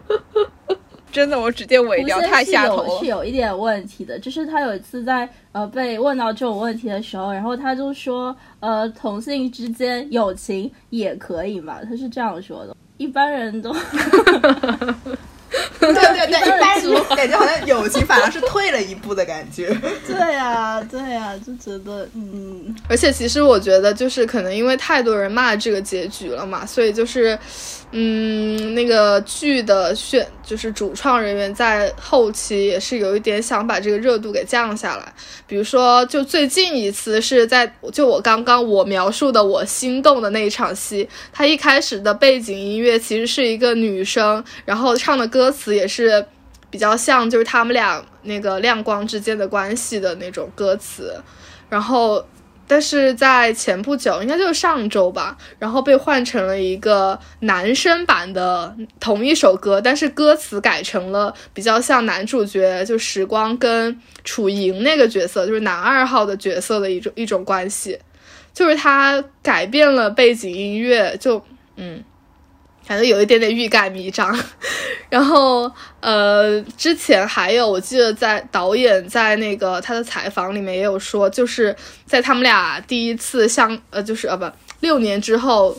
[1.12, 3.00] 真的，我直接伪胡掉，太下头了。
[3.00, 12.76] 是有一点问题的，就是他有一次在呃被问到这种问题的时候，然后他就说呃同性之间友情也可以嘛，他是这样说的。
[12.98, 13.76] 一般人都
[15.80, 19.68] 对对对，一般感觉好像友情反而是退了一步的感觉。
[20.08, 27.38] 对呀、对呀、就觉得嗯，而且其实我觉得就是可能因为太多人骂这个结局了嘛，所以就是，
[27.96, 35.14] 嗯，那个剧的选就是主创人员在后期也是有一点想把这个热度给降下来。
[35.46, 46.26] 比如说，就最近一次是在就我刚刚我描述的我心动的那一场戏，它一开始的背景音乐其实是一个女生，然后唱的歌词也是
[46.72, 51.16] 比较像就是他们俩那个亮光之间的关系的那种歌词，
[51.70, 52.26] 然后。
[52.74, 68.00] 但是在前不久，应该就是上周吧，然后被换成了一个男生版的同一首歌，但是歌词改成了比较像男主角就时光跟楚莹那个角色，就是男二号的角色的一种一种关系，
[68.56, 71.40] 就是他改变了背景音乐，就
[71.76, 72.04] 嗯，
[72.86, 74.38] 反正有一点点欲盖弥彰。
[75.10, 85.78] 然后呃，之前还有我记得在导演在那个他的采访里面也有说，就是在他们俩第一次相呃，就是呃不六年之后，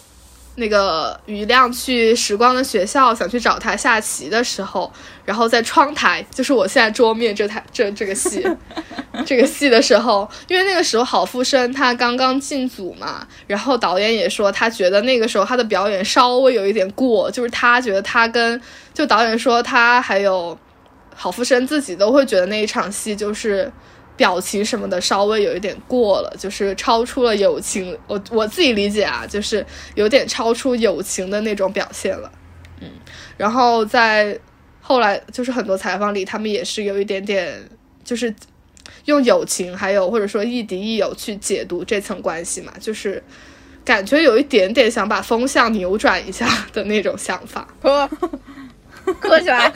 [0.56, 4.92] 那个余亮去时光的学校想去找他下棋的时候，
[5.24, 8.46] 然后在窗台，就是我现在桌面这台这这个戏，
[9.26, 18.60] 这个戏的时候，因为那个时候郝富生他刚刚进组嘛，然后导演也说他觉得那个时候他的表演稍微有一点过，就是他觉得他跟
[18.92, 20.56] 就导演说他还有
[21.16, 23.72] 郝富生自己都会觉得那一场戏就是
[24.16, 27.96] 表情什么的稍微有一点过了，就是超出了友情。
[28.06, 32.30] 我我自己理解啊，就是有点超出友情的那种表现了。
[32.80, 32.88] 嗯，
[33.36, 34.38] 然后在
[34.80, 37.68] 后来就是很多采访里，他们也是有一点点
[38.04, 38.32] 就是
[39.06, 43.22] 用友情还有或者说亦敌亦友去解读这层关系嘛，就是
[43.84, 47.66] 感觉有一点点想把风向扭转一下的那种想法。
[47.82, 48.08] 磕
[49.20, 49.72] 磕起来。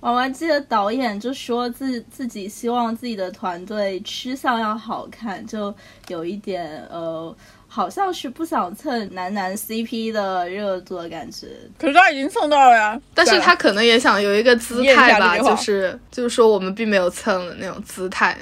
[0.00, 5.74] 我还记得导演就说自自己希望自己的团队吃相要好看，就
[6.08, 7.34] 有一点呃，
[7.68, 11.48] 好像是不想蹭男男 CP 的热度的感觉。
[11.78, 18.36] 可是他已经蹭到了呀，但是他可能也想有一个姿态吧，就是就是说我们并没有蹭的那种姿态。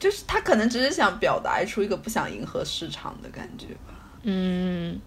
[0.00, 3.94] 就是他可能只是想表达出一个不想迎合市场的感觉吧。
[4.24, 5.00] 嗯，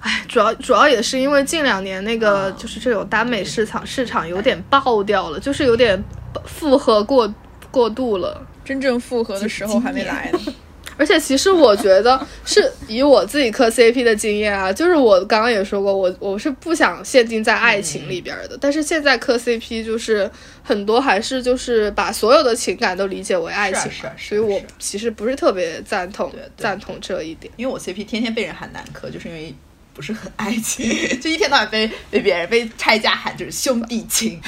[0.00, 6.02] 哎，主要主要也是因为近两年那个哦就是这种耽美市场市场有点爆掉了，就是有点
[6.46, 7.32] 复合过
[7.70, 8.46] 过度了。
[8.64, 10.38] 真正复合的时候还没来呢。
[10.96, 20.30] 而且其实我觉得是以我自己磕 CP 的经验啊，就是我刚刚也说过，我我是不想限定在爱情里边的，但是现在磕 CP 就是
[20.62, 27.50] 很多还是就是把所有的情感都理解为爱情嘛，啊啊啊所以我其实不是特别赞同赞同这一点。
[27.56, 29.54] 因为我 CP 天天被人喊男科，就是因为
[29.94, 30.86] 不是很爱情，
[31.20, 34.40] 就一天到晚被被别人被拆家喊就是兄弟情，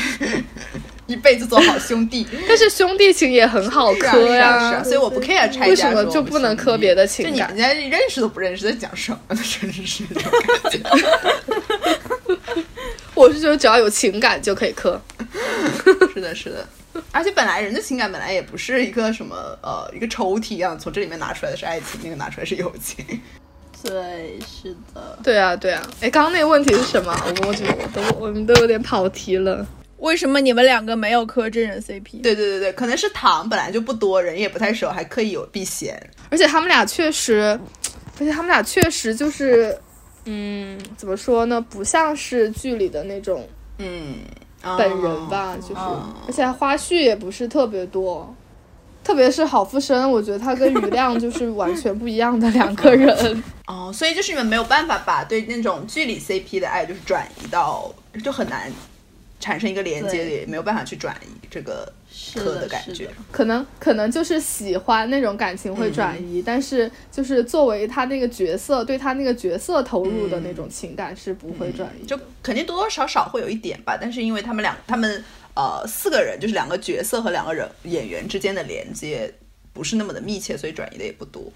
[1.07, 2.27] 一辈子做好兄弟。
[2.49, 9.41] 但是兄弟情也很好是啊磕是啊呀、是啊，所以我不 care 拆家为什么就不能磕别的就你情感人家认识都不认识，在讲什么呢？
[9.61, 10.31] 真是这种
[10.63, 10.81] 感觉。
[13.15, 15.01] 我是觉得只要有情感就可以磕。
[16.15, 16.67] 是的，是的。
[17.11, 23.05] 而且本来人的情感本来也不是一个什么呃一个抽屉一样，从这里面拿出来的是爱情，那个拿出来是友情。
[23.83, 25.19] 对，是的。
[25.23, 25.83] 对啊，对啊。
[26.01, 27.13] 哎，刚刚那个问题是什么？
[27.25, 29.67] 我我觉得我都我们都有点跑题了。
[29.99, 32.23] 为什么你们两个没有磕真人 CP？
[32.23, 36.01] 对对对对，可能是糖本来就不多，人也不太熟，还刻意有避嫌。
[36.29, 37.59] 而且他们俩确实，
[38.19, 39.79] 而且他们俩确实就是，
[40.25, 41.61] 嗯，怎么说呢？
[41.61, 43.47] 不像是剧里的那种
[43.79, 44.17] 嗯，
[44.77, 48.35] 本人吧，就是，哦而且花絮也不是特别多。
[49.05, 53.43] 特别是郝富生，我觉得他跟余亮就是完全不一样的两个人。
[53.67, 57.93] 哦，所以就是你们没有办法把对那种剧里 CP 的爱，就是转移到，
[58.23, 58.71] 就很难
[59.41, 63.09] 产生一个连接，对也没有办法去转移这个是磕的感觉。
[63.31, 72.17] 可能可能就是喜欢那种感情会转移，但是就是作为他那个角色，对他那个角色投入的那种情感是不会转移的。
[72.17, 75.25] 就肯定多多少少会有一点吧，但是因为他们两，他们
[75.55, 79.33] 呃四个人就是两个角色和两个人演员之间的连接
[79.73, 81.53] 不是那么的密切，所以转移的也不多，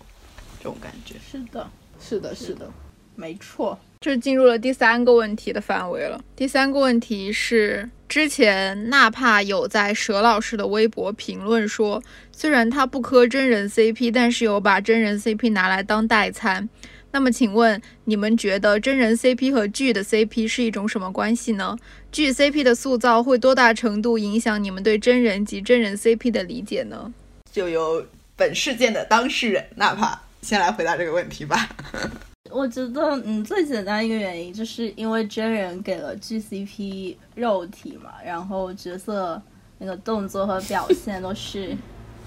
[0.58, 1.14] 这种感觉。
[1.30, 1.70] 是的，
[2.00, 2.70] 是的，是的。
[3.14, 3.78] 没错。
[3.98, 6.22] 这进入了第三个问题的范围了。
[6.36, 16.68] 第三个问题是，之前纳帕有在佘老师的微博评论说，虽然他不磕真人 CP，但是有把真人 CP 拿来当代餐。
[17.12, 21.76] 那么，请问你们觉得真人 CP 和剧的 CP 是一种什么关系呢？
[22.12, 27.12] 剧 CP 的塑造会多大程度影响你们对真人及真人 CP 的理解呢？
[27.50, 28.04] 就由
[28.36, 31.68] 本事件的当事人哪怕先来回答这个问题吧。
[32.50, 39.40] 我觉得，嗯，最简单一个原因就是因为真人给了 GCP 肉体嘛，然后角色
[39.78, 41.76] 那个动作和表现都是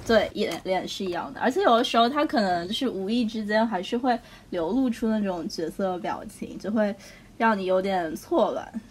[0.10, 6.96] 对演脸是一样的，而且有的时候他可能就是无意之间还是会流露出那种角色表情，就会
[7.38, 8.82] 让你有点错乱。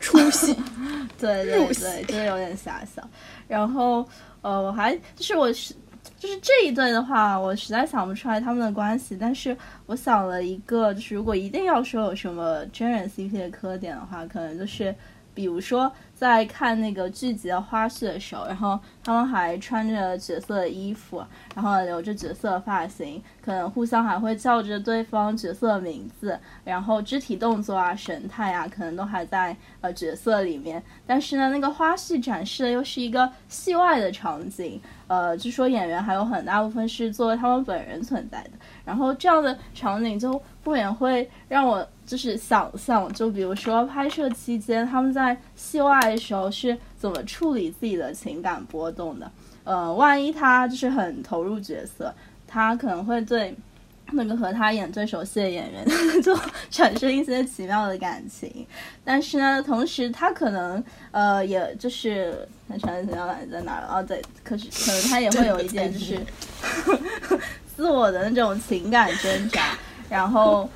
[0.00, 0.54] 出戏，
[1.18, 3.06] 对 对对，就是有点遐想。
[3.46, 4.06] 然后
[4.40, 5.74] 呃，我还就是我是
[6.18, 9.16] 就是这一对的话，我实在想不出来他们的关系。
[9.18, 9.56] 但是
[9.86, 14.94] 我想了一个，就是如果一定要说有什么真人 CP 的磕点的话，可能就是
[15.36, 21.22] 比如说在看那个剧集的花絮的时候，然后他们还穿着角色的衣服，
[21.54, 30.82] 然后留着角色发型，可能互相还会叫着对方角色的名字，然后肢体动作啊、神态啊，可能都还在呃角色里面。
[31.06, 38.52] 但是呢，那个花絮展示的又是一个戏外的场景，呃，据说演员还有很大部分是作为他们本人存在的。
[38.86, 49.30] 然后这样的场景就不免会让我就是想象，就比如说拍摄期间他们在戏外的时候是怎么处理自己的情感波动的。
[49.62, 52.12] 呃，万一他就是很投入角色，
[52.48, 53.54] 他可能会对
[54.10, 55.86] 那个和他演最熟悉的演员
[56.20, 56.36] 就
[56.68, 58.66] 产生一些奇妙的感情。
[59.04, 62.36] 但是呢，同时他可能呃，也就是
[62.66, 64.00] 那产生奇妙感情在哪儿了？
[64.00, 66.18] 哦，对，可是可能他也会有一点就是
[67.76, 69.78] 自我的那种情感挣扎。
[70.08, 70.68] 然后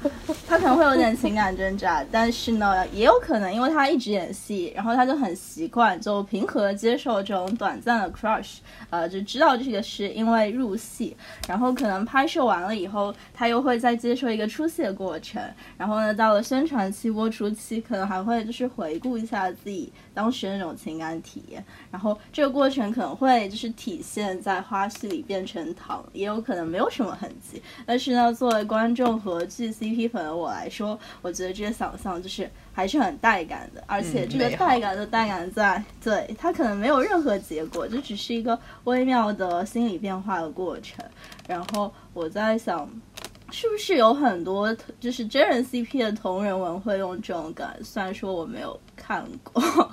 [0.47, 8.59] 他可能会有点情感挣扎，但是呢，也有可能因为他一直演戏，然后他就很习惯，就平和地接受这种短暂的 crush，
[8.91, 11.17] 呃，就知道这个是因为入戏，
[11.49, 15.43] 然后可能拍摄完了以后，他又会再接受一个出戏的过程，
[15.79, 41.05] 然后呢，到了宣传期、播出期，可能还会就是回顾一下自己当时那种情感体验，然后这个过程可能会就是体现在花絮里变成糖，也有可能没有什么痕迹，但是呢，作为观众和剧 CP 粉的我来说，我觉得这个想象就是还是很带感的，而且这个带感的带感在，对它可能没有任何结果，就只是一个微妙的心理变化的过程。
[41.49, 42.89] 然后我在想，
[43.51, 47.77] 是不是有很多就是真人 CP 的同人文会用这种感？
[47.83, 49.91] 虽然说我没有看过，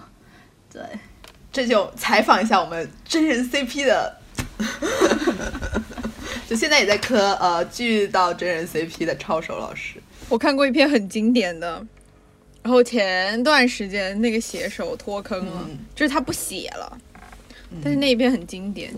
[0.72, 0.84] 对，
[1.58, 4.16] 这就采访一下我们真人 CP 的，
[6.47, 9.95] 就现在也在磕呃剧到真人 CP 的抄手老师。
[10.30, 11.84] 我看过一篇很经典的，
[12.62, 16.95] 然后前段时间那个写手脱坑了，嗯就是他不写了，
[17.84, 18.93] 但是那一篇很经典，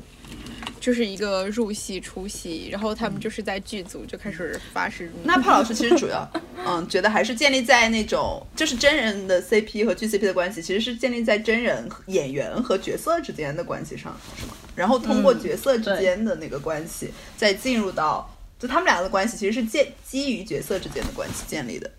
[0.79, 5.11] 就是一个入戏出戏，然后他们就是在剧组就开始发誓。
[5.23, 6.29] 那帕老师其实主要，
[6.65, 14.53] 嗯，觉得还是建立在那种就是真人的 CP 和剧 CP 的关系，其实是建立在真人演员和角色之间的关系上，是吗？
[14.75, 21.91] 然后通过嗯角色之间的那个关系，再进入到就他们俩的关系，其实是建基于角色之间的关系建立的，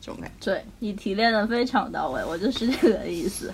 [0.00, 0.52] 这种感觉。
[0.52, 3.52] 对你提炼的非常到位，我就是这个意思，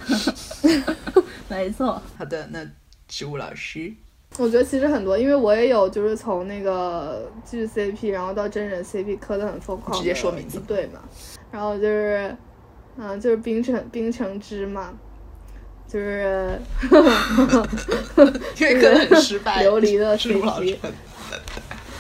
[1.49, 2.01] 没错。
[2.17, 2.67] 好的，那
[3.09, 3.93] 植物老师，
[4.39, 11.01] 我觉得其实很多，因为我也有就是从那个剧 CP，然后到真人 CP 磕的很疯狂直接说名字对嘛，
[11.51, 12.37] 然后就是，
[12.99, 14.93] 嗯、就是冰城冰城之嘛，
[15.89, 16.59] 就是
[18.59, 20.77] 因为磕的很失败， 琉璃的 CP，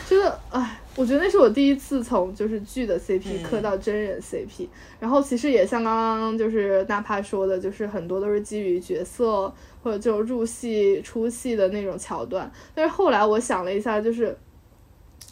[0.08, 3.42] 就是唉，我觉得那是我第一次从就是剧的 CP 嗯。
[3.42, 4.66] 磕到真人 CP，、
[4.98, 14.36] 然后其实也像刚刚就是纳帕说的，就是很多都是基于角色或者这种入戏出戏的那种桥段，但是后来我想了一下，就是。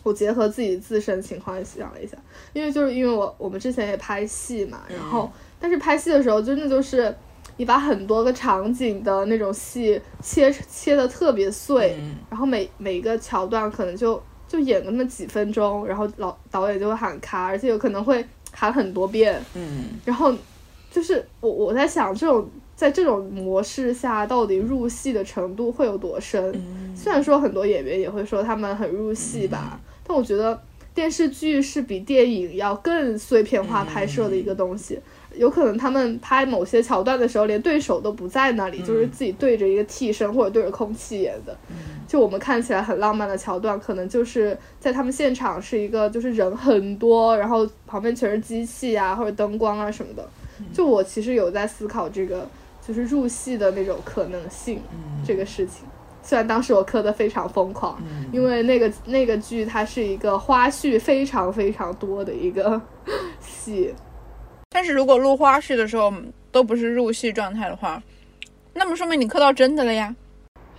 [0.02, 2.14] 我结合自己自身情况想了一下，
[2.52, 7.14] 因为就是因为我我们之前也拍戏嘛，然后但是拍戏的时候真的就是
[7.56, 12.16] 你把很多个场景的那种戏切切的特别碎，嗯。
[12.28, 19.86] 然后每每一个桥段可能就就演个那么几分钟，然后老导演就会喊卡，而且有可能会喊很多遍，嗯。
[20.04, 20.32] 然后
[20.90, 26.52] 就是我我在想这种在这种模式下到底入戏的程度会有多深？
[26.54, 26.96] 嗯。
[26.96, 30.60] 虽然说很多演员也会说他们很入戏吧，但我觉得
[30.94, 35.00] 电视剧是比电影要更碎片化拍摄的一个东西。
[35.36, 41.56] 有可能他们拍某些桥段的时候，连对手都不在那里，就是自己对着一个替身或者对着空气演的。
[42.06, 50.28] 就我们看起来很浪漫的桥段，可能就是在他们现场是一个就是人很多，然后旁边全是机器啊或者灯光啊什么的。
[50.72, 52.46] 就我其实有在思考这个
[52.86, 54.80] 就是入戏的那种可能性、
[55.26, 55.84] 这个事情。
[56.22, 58.00] 虽然当时我磕的非常疯狂，
[58.32, 62.80] 因为那个那个剧它是一个花絮非常非常多的一个
[63.40, 63.92] 戏，
[64.74, 66.12] 但是如果录花絮的时候
[66.50, 68.02] 都不是入戏状态的话，
[68.72, 70.12] 那么说明你磕到真的了呀。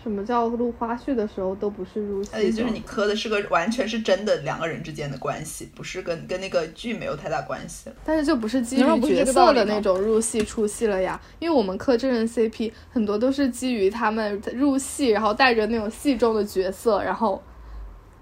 [0.03, 2.37] 什么叫录花絮的时候都不是入戏的？
[2.37, 7.89] 呃，也就是你磕的是个完全是真的两个人之间的关系，不是跟跟那个剧没有太大关系。
[8.03, 17.41] 但是就不是基于角色的那种入戏出戏了呀，因为我们磕真人 CP 很多都是基于他们入戏，然后带着那种戏中的角色，然后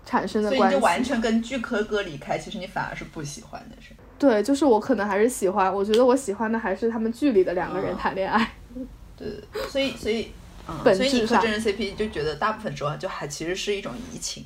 [0.06, 0.62] 产生的关系。
[0.62, 4.03] 所以你就完全跟剧磕割离开，其实你反而是不喜欢的，是吧？
[4.24, 8.52] 对，就是我可能还是喜欢，我觉得我喜欢的还是他们剧里的两个人嗯谈恋爱。
[9.18, 9.28] 对，
[9.68, 10.32] 所以所以，
[10.66, 14.46] 嗯，本所以你质上磕真人 CP 就觉得大部分时候就还其实是一种移情，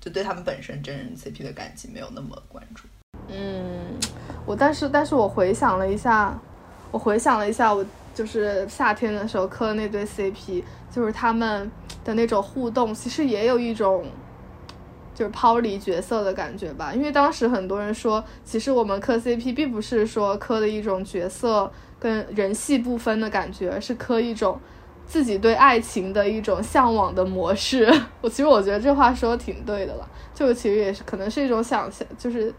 [0.00, 2.82] 就对他们本身真人 CP 的感情没有那么关注。
[3.28, 3.96] 嗯，
[4.44, 6.36] 我但是但是我回想了一下，
[6.90, 11.70] 我回想了一下，我就是夏天的时候磕的那对 CP，就是他们
[12.04, 14.04] 的那种互动，其实也有一种
[15.14, 16.92] 就是抛离角色的感觉吧。
[16.94, 24.58] 因为当时很多人说，其实我们磕 CP 并不是说磕的一种角色跟人戏不分的感觉，是磕一种。
[25.04, 27.92] 自己对爱情的一种向往的模式，
[28.22, 32.54] 我其实我觉得这话说的挺对的了，就其实也是可能是一种想象，就是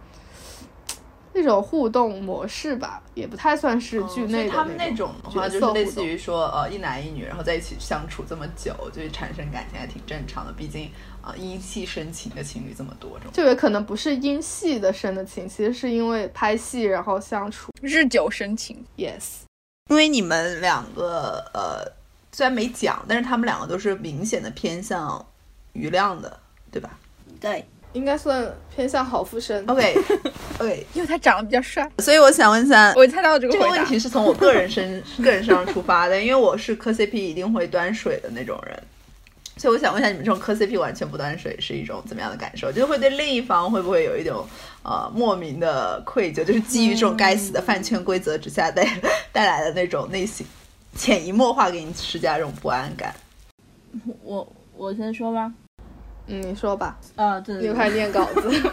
[1.34, 10.54] 那种互动模式吧，也不太算是剧内的以他们那种种的话，就是类似于说，呃，一男一女，然后在一起相处这么久，就是产生感情还挺正常的。
[10.54, 10.86] 毕竟
[11.22, 13.32] 啊、呃因戏生情的情侣这么多种。
[13.34, 17.72] 就也可能不是因戏的生的情，其实是因为拍戏然后相处。
[17.82, 19.42] 日久生情，Yes，
[19.90, 21.92] 因为你们两个呃，
[22.32, 25.26] 虽然没讲，但是他们两个都是明显的偏向
[25.74, 26.40] 于亮的，
[26.72, 26.98] 对吧？
[27.42, 29.64] 对，应该算偏向好附身。
[29.68, 29.96] OK
[30.60, 31.90] OK，因为他长得比较帅。
[32.00, 33.66] 所以我想问一下，我猜到这个回答。
[33.66, 38.78] 这个问题是从我个人身 个人身上出发的，因为我是磕 CP 一定会端水的那种人，
[39.58, 42.72] 所以我想问一下，你们这种磕 CP 完全不端水是一种怎么样的感受？
[42.72, 44.46] 就是会对另一方会不会有一种
[44.84, 48.88] 呃莫名的愧疚，就是基于这种该死的饭圈规则之下带
[49.32, 50.46] 带来的那种内心
[50.96, 53.14] 潜移默化给你施加这种不安感？
[54.24, 55.52] 我我先说吧。
[56.28, 58.72] 嗯，你说吧，啊，对对对，你又开始念稿子。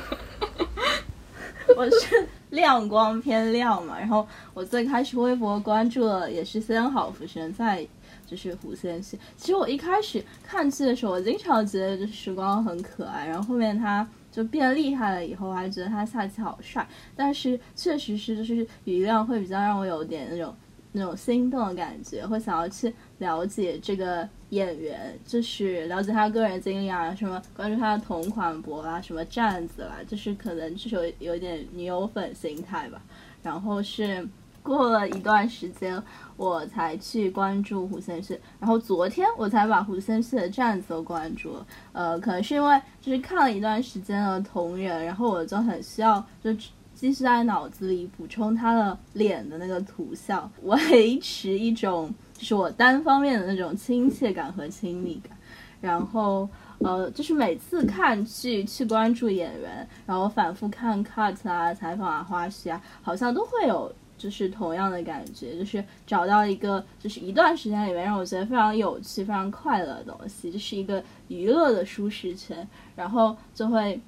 [1.77, 7.87] 我是亮光偏亮嘛，然后我最开始微博关注了也是先好福生，再
[8.27, 9.17] 就是胡先煦。
[9.37, 16.87] 其实我一开始看剧的时候，我经常觉得就是时光很可爱，然后后面他就变厉害了以后，我还觉得他下棋好帅。
[17.15, 20.55] 但是确实是就是语量会比较让我有点那种
[20.93, 33.01] 那种心动的感觉，会想要去了解这个演员，就是了解他个人经历啊，什么关注他的同款博啊，什么站子啦，就是可能就是有有点女友粉心态吧。
[33.43, 34.29] 然后是
[34.63, 36.01] 过了一段时间，
[36.37, 41.67] 我才去关注胡先煦，然后昨天我才把胡先煦的站子都关注了。
[41.93, 46.55] 呃，可能是因为就是看了一段时间的同人，然后我就很需要就。
[46.93, 55.37] 继续在脑子里补充他的脸的那个图像， 维持一种就是我单方面的那种亲切感和亲密感。
[55.79, 72.67] 然后呃，就是每次看剧去关注演员，然后反复看 cut 啊、采访啊、花絮啊，好像都会有就是同样的感觉，就是找到一个就是一段时间里面让我觉得非常有趣、非常快乐的东西，就是一个娱乐的舒适圈，
[72.97, 74.01] 然后就会。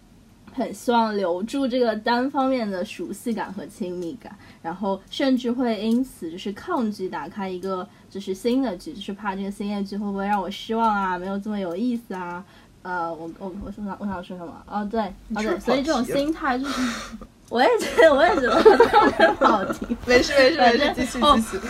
[0.54, 12.44] 很希望留住这个单方面的熟悉感和亲密感，然后甚至会因此就是抗拒打开一个就是新的剧，就是怕这个新的剧会不会让我失望啊，没有这么有意思啊。
[12.82, 14.62] 呃，我我我想我想说什么？
[14.68, 16.82] 哦，对，哦对，所以这种心态就是，
[17.48, 19.96] 我也觉得我也觉得特别好听。
[20.04, 21.60] 没事没事没事，继续哦继续。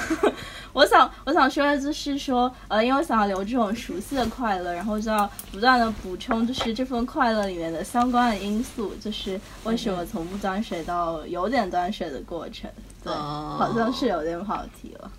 [0.72, 12.70] 我想我想说的就是说，呃，因为我想要留这种熟悉的快乐，然后就要不断的补充，就是这份快乐里面的相关的因素，就是为什么从不端水到有点端水的过程。
[13.04, 15.10] 对，哦好像是有点跑题了。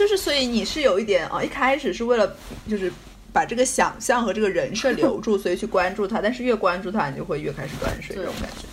[0.00, 2.34] 就是所以你是有一点啊，一开始是为了
[2.66, 2.90] 就是
[3.34, 8.66] 把这个想象和这个人设留住， 所以去关注他，但是越关注他，你就会越开始断水这种感觉。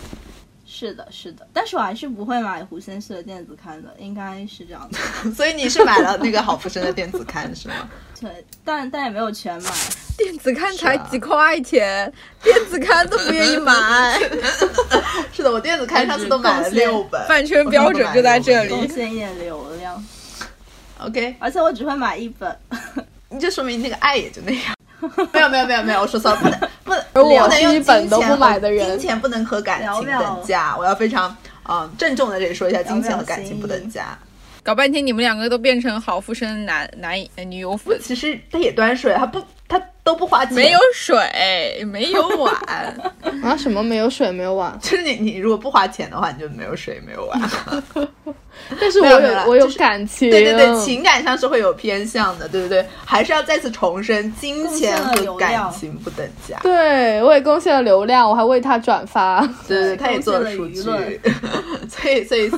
[0.66, 4.98] 是的，是的，但是我还是不会买胡先煦的电子刊的，应该是这样的。
[5.32, 7.74] 所以你是买了那个好福生的电子刊是吗？
[8.18, 9.70] 对，但但也没有全买。
[10.16, 12.10] 电子刊才几块钱，
[12.42, 14.18] 电子刊都不愿意买，
[15.30, 18.70] 是的，我电子刊上次都买了六本，饭圈标准就在这里。
[18.70, 20.02] 贡献一点流量，
[20.98, 22.56] OK，而且我只会买一本。
[23.30, 24.74] 你就说明那个爱也就那样。
[25.32, 30.76] 没有没有没有没有，我说错了，不能 不能，而我不能用是一本都不金钱和买的人金钱不能和感情等价。
[30.76, 31.36] 我要非常
[31.68, 34.18] 嗯郑重的这里说一下，金钱和感情不等价。
[34.64, 41.16] 搞半天你们两个都变成好富生男男呃女友粉，其实他也端水，他不他都不花钱，没有水，
[41.92, 42.54] 没有碗，
[43.44, 44.76] 啊，什么没有水没有碗？
[44.80, 47.40] 就是你你如果不花钱的话，你就没有水没有碗。
[48.80, 52.84] 但是我有我有就是感情，对对对，情感上是会有偏向的，对不对？
[53.04, 56.58] 还是要再次重申，金钱和感情不等价。
[56.62, 59.48] 对我也贡献了流量，我还为他转发。
[59.68, 62.50] 对他也做了数据， 所以所以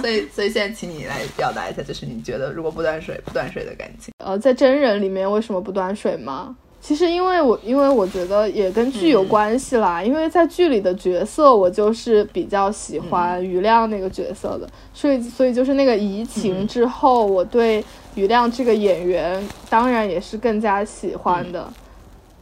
[0.00, 6.56] 所以所以现在请你来表达一下，就是你觉得如果不断水不断水的感情，呃，在真人里面为什么不断水吗？
[6.80, 17.84] 其实因为我因为我觉得也跟剧有关系啦，因为在剧里的角色我就是比较喜欢余亮那个角色的，所以所以就是那个移情之后，我对
[18.14, 21.70] 余亮这个演员当然也是更加喜欢的。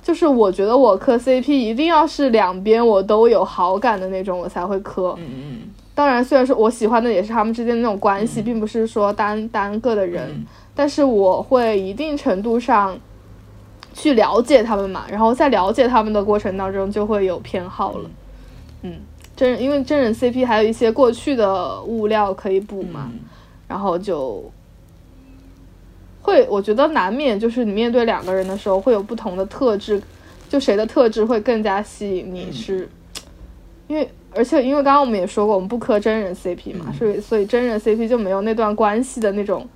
[0.01, 5.15] 就是我觉得我磕 CP 一定要是两边我都有好感的那种，我才会磕。
[5.19, 5.61] 嗯嗯
[5.99, 10.47] 当然，虽然说我喜欢的也是他们之间的那种关系，并不是说单单个的人，嗯。
[10.73, 12.97] 但是我会一定程度上
[13.93, 18.11] 去了解他们嘛，然后在了解他们的过程当中就会有偏好了。
[18.83, 19.01] 嗯，
[19.35, 23.19] 真人因为真人 CP 还有一些过去的物料可以补嘛，嗯。
[23.67, 24.49] 然后就
[26.23, 30.01] 会我觉得难免就是你面对两个人的时候会有不同的特质，
[30.49, 32.89] 就谁的特质会更加吸引你是，
[33.89, 39.67] 因为而且因为刚刚我们也说过，我们不磕真人 CP 嘛，所以所以真人 CP 就没有那段关系的那种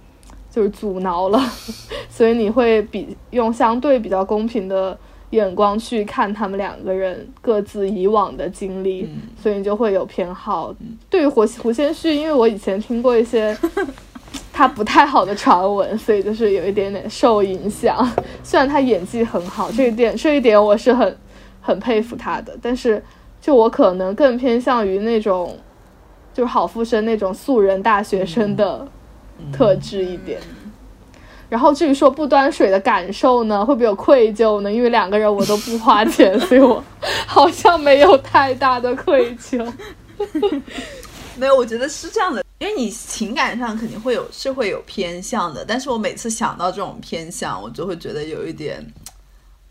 [0.50, 1.40] 就是阻挠了，
[2.10, 4.96] 所以你会比用相对比较公平的
[5.30, 10.74] 眼光去看他们两个人各自以往的经历，嗯所以你就会有偏好。
[11.08, 13.56] 对于胡胡先煦，因为我以前听过一些
[14.52, 18.06] 他不太好的传闻，所以就是有一点点受影响。
[18.42, 21.16] 虽然他演技很好，这一点这一点我是很
[21.62, 23.02] 很佩服他的，但是
[23.42, 25.58] 就我可能更偏向于那种，
[26.32, 28.88] 就是好富生那种素人大学生的
[29.52, 30.40] 特质一点。
[31.50, 34.72] 然后至于说不端水的感受呢，会不会有愧疚呢？
[34.72, 36.82] 因为两个人我都不花钱，所以我
[37.26, 39.70] 好像没有太大的愧疚。
[41.36, 48.80] 没有，我觉得是这样的，因为你情感上肯定会有是会有偏向的，但是我每次想到这种偏向，我就会觉得有一点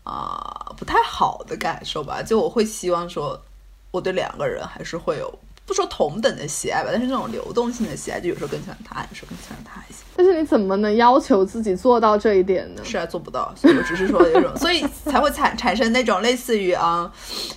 [0.04, 2.22] 啊、不太好的感受吧。
[2.22, 3.40] 就我会希望说，
[3.92, 5.32] 我对两个人还是会有
[5.64, 10.00] 不说同等的喜爱吧，但是那种流动性的喜爱，就有时候更喜欢他，有时候更喜欢他一些。
[10.16, 12.82] 但是你怎么能要求自己做到这一点呢？
[12.84, 17.10] 是啊，做不到，所以我只是说有一种，所以才会产产生那种类似于啊、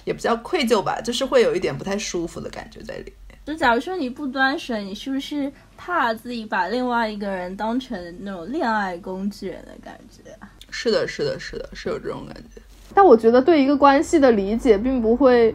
[0.03, 3.39] 也不叫愧疚吧，就是会有一点不太舒服的感觉在里面。
[3.45, 10.49] 就假如说你不端水，你是不是怕自己把另外一个人当成那种恋爱工具人的感觉啊？
[10.69, 12.61] 是的，是的，是的，是有这种感觉。
[12.93, 15.53] 但我觉得对一个关系的理解并不会，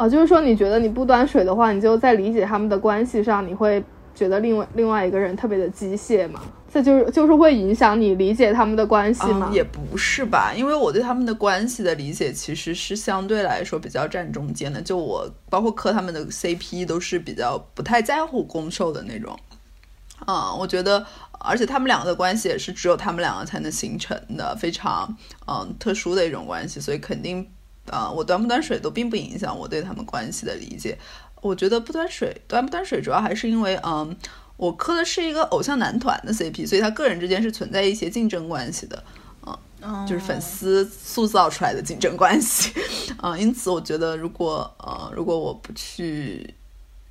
[0.00, 3.84] 啊、就是说你觉得你不端水的话，你就在理解他们的关系上，你会
[4.14, 6.40] 觉得另外另外一个人特别的机械嘛？
[6.72, 9.48] 这就是就是会影响你理解他们的关系吗？
[9.50, 14.80] 嗯，也不是吧，因为我对他们的关系的理解其实是相对来说比较站中间的。
[14.80, 19.38] 就我包括磕他们的 CP 都是比较不太在乎攻受的那种。
[20.26, 21.04] 嗯，我觉得，
[21.40, 25.14] 而且他们两个的关系也是只有他们两个才能形成的，非常
[25.46, 27.46] 嗯特殊的一种关系，所以肯定，
[27.90, 30.96] 呃，我端不端水都并不影响我对他们关系的理解。
[31.42, 34.16] 我觉得不端水，端不端水，主要还是因为，嗯，
[34.56, 39.02] 我磕的是一个偶像男团的 CP，所以他个人之间是存在一些竞争关系的。
[39.82, 42.70] 嗯就是粉丝塑造出来的竞争关系，
[43.22, 46.54] 嗯、 因此我觉得如果呃如果我不去，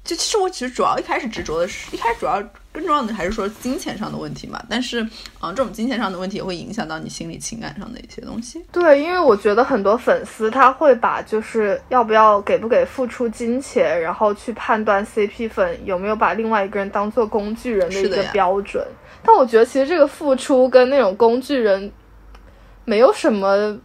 [0.09, 2.41] 就其实我其实主要一开始执着的是，一开始主要
[2.71, 5.03] 更重要的还是说金钱上的问题嘛，但是
[5.39, 8.65] 嗯、这种金钱上的问题也会影响到你心理情感上的一些东西。
[8.71, 18.83] 对，因为我觉得很多粉丝他会把就是要不要给不给付出金钱，然后去判断 CP 粉有没有把另外一个人当做工具人的一个标准。
[19.21, 21.91] 但我觉得其实这个付出跟那种工具人
[22.83, 23.77] 没有什么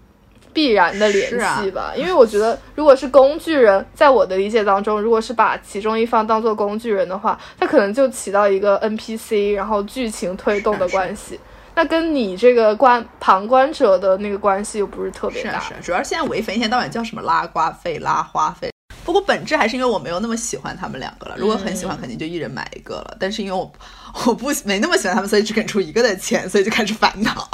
[0.54, 11.38] 必然的联系吧，因为我觉得如果是工具人，在我的理解当中，如果是把其中一方当做工具人的话，他可能就起到一个 NPC，然后剧情推动的关系。
[11.74, 15.58] 那跟你这个观旁观者的那个关系又不是特别大。
[15.58, 18.70] 是主要是现在唯粉一天到晚叫什么拉瓜费、拉花费。
[19.04, 21.34] 不过本质还是因为我没有那么喜欢他们两个了。
[21.36, 23.16] 如果很喜欢，肯定就一人买一个了。
[23.18, 23.70] 但是因为我
[24.24, 27.50] 我不没那么喜欢他们，所以只肯出一个的钱，所以就开始烦恼。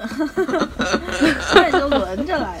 [1.54, 2.60] 那你就轮着来。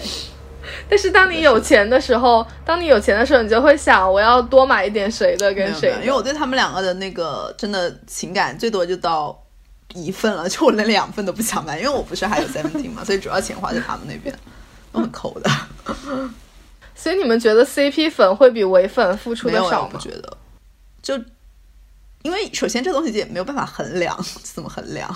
[0.88, 5.94] 但是当你有钱的时候，当你有钱的时候，你就会想，我要多买一点谁的没有没有，跟谁。
[6.00, 9.36] 因为我对他们两个的那个真的情感最多就到
[9.94, 14.36] 一份了，就我连两份都不想买，因为我不是还有 seventeen 嘛，所以主要钱花在他们那边，
[14.92, 15.50] 都很抠的。
[16.94, 19.90] 所以你们觉得 CP 粉会比唯粉付出没有，的少吗？
[19.92, 20.36] 我不觉得。
[21.00, 21.14] 就
[22.22, 25.08] 因为首先这东西也没有办法衡量，怎么衡量？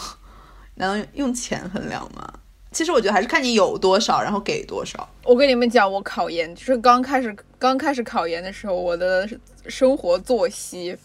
[0.75, 2.33] 难道用钱衡量吗？
[2.73, 5.09] 其实我觉得还是看你有多少，然后给多少。
[5.23, 9.29] 我跟你们讲，我考研就是刚开始刚开始考研的时候，我的
[9.69, 10.97] 生活作息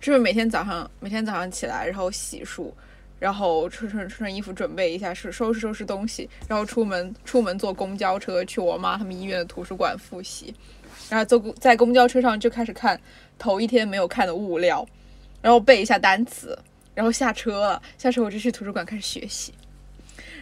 [0.00, 2.72] 就是每天早上每天早上起来，然后洗漱，
[3.18, 10.54] 然后穿穿穿穿衣服，准备一下收收拾收拾东西，然后出门出门坐公交车去我妈他们医院的图书馆复习，
[11.10, 12.98] 然后坐公在公交车上就开始看
[13.38, 14.86] 头一天没有看的物料，
[15.42, 16.58] 然后背一下单词，
[17.00, 19.54] 然后下车了，下车我就去图书馆开始学习。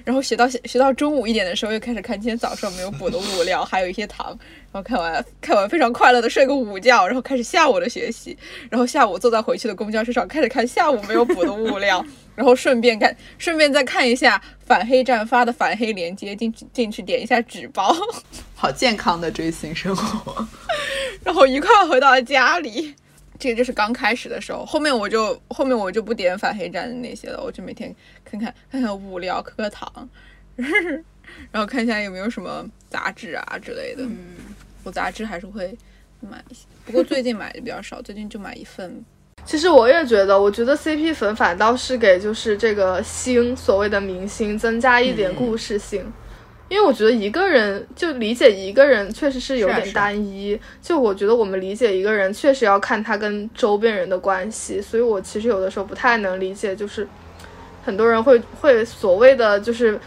[0.04, 4.36] 然后学到学到中午一点的时候，又开始看今天早上没有补的物料，还有一些糖。
[4.72, 8.36] 然后看完看完非常快乐的睡个午觉，然后开始下午的学习。
[8.68, 12.04] 然后下午坐在回去的公交车上，开始看下午没有补的物料，
[12.34, 17.94] 然后顺便看顺便再看一下反黑站发的反黑链接，进去进去点一下纸包，
[18.56, 20.44] 好健康的追星生活。
[21.22, 22.96] 然后愉快回到了家里。
[23.38, 30.08] 这个就是刚开始的时候，后面我就后面我就不点反黑站的那些了，我就每天看看看看无聊，磕磕糖，
[31.52, 34.02] 然后看一下有没有什么杂志啊之类的。
[34.02, 34.16] 嗯，
[34.82, 35.76] 我杂志还是会
[36.20, 39.04] 买一些，不过最近买的比较少，最近就买一份。
[39.44, 46.04] 其实我也觉得，我觉得 CP 粉反倒是给就是这个星所谓的明星增加一点故事性。
[46.68, 57.08] 因为我觉得一个人就理解一个人确实是有点是啊啊单一，就我觉得我们理解一个人确实要看他跟周边人的关系，所以我其实有的时候不太能理解，就是
[57.84, 59.98] 很多人会会所谓的就是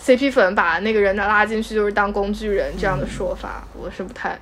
[0.00, 4.38] CP 粉把那个人拉进去就是当工具人这样的说法，我是不太。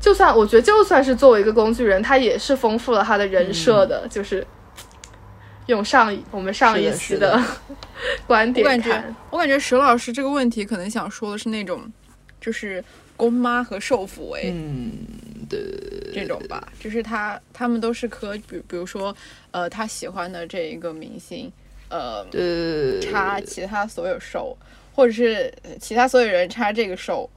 [0.00, 4.46] 就算我觉得，就算是作为一个工具人，他也是丰富了他的人设的，就是
[5.70, 7.40] 用上我们上一期是的
[8.26, 11.80] 观点我感觉，我感觉石老师这个问题可能想说的是那种，
[12.40, 12.84] 就是
[13.16, 14.90] 公妈和受抚为嗯，
[15.48, 15.60] 对
[16.12, 19.14] 这种吧，就是他他们都是可比比如说
[19.52, 21.50] 呃他喜欢的这一个明星，
[21.88, 24.56] 呃对插其他所有受，
[24.92, 27.30] 或者是呃其他所有人插这个受。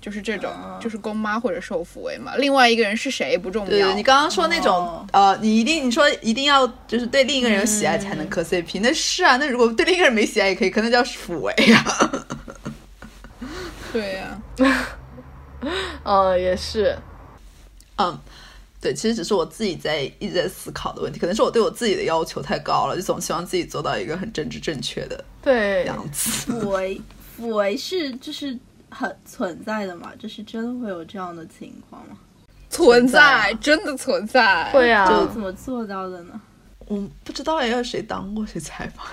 [0.00, 2.36] 就是这种，就是公妈或者受抚慰嘛。
[2.36, 3.92] 另外一个人是谁不重要。
[3.94, 5.06] 你刚刚说那种、哦。
[5.12, 12.22] 呃，你一定你说一定要就是对另一个人有喜爱才能磕 CP，、那是啊，那如果对另一个人没喜爱也可以，可能叫辅为啊。
[13.92, 14.40] 对呀、
[16.04, 16.94] 嗯， 也是，
[17.96, 18.18] 嗯，
[18.82, 26.52] 对，其实只是我自己在一直在思考的问题，可能是我对我自己的要求太高了，就总希望自己做到一个很政治正确的对，样子。
[26.52, 27.00] 抚慰，
[27.40, 28.56] 抚慰是就是
[28.90, 32.16] 很存在的嘛，就是真的会有这样的情况吗？
[32.70, 34.70] 存在在啊真的存在。
[34.72, 36.40] 会啊，就怎么做到的呢？
[36.86, 39.06] 我不知道要谁当过谁采访，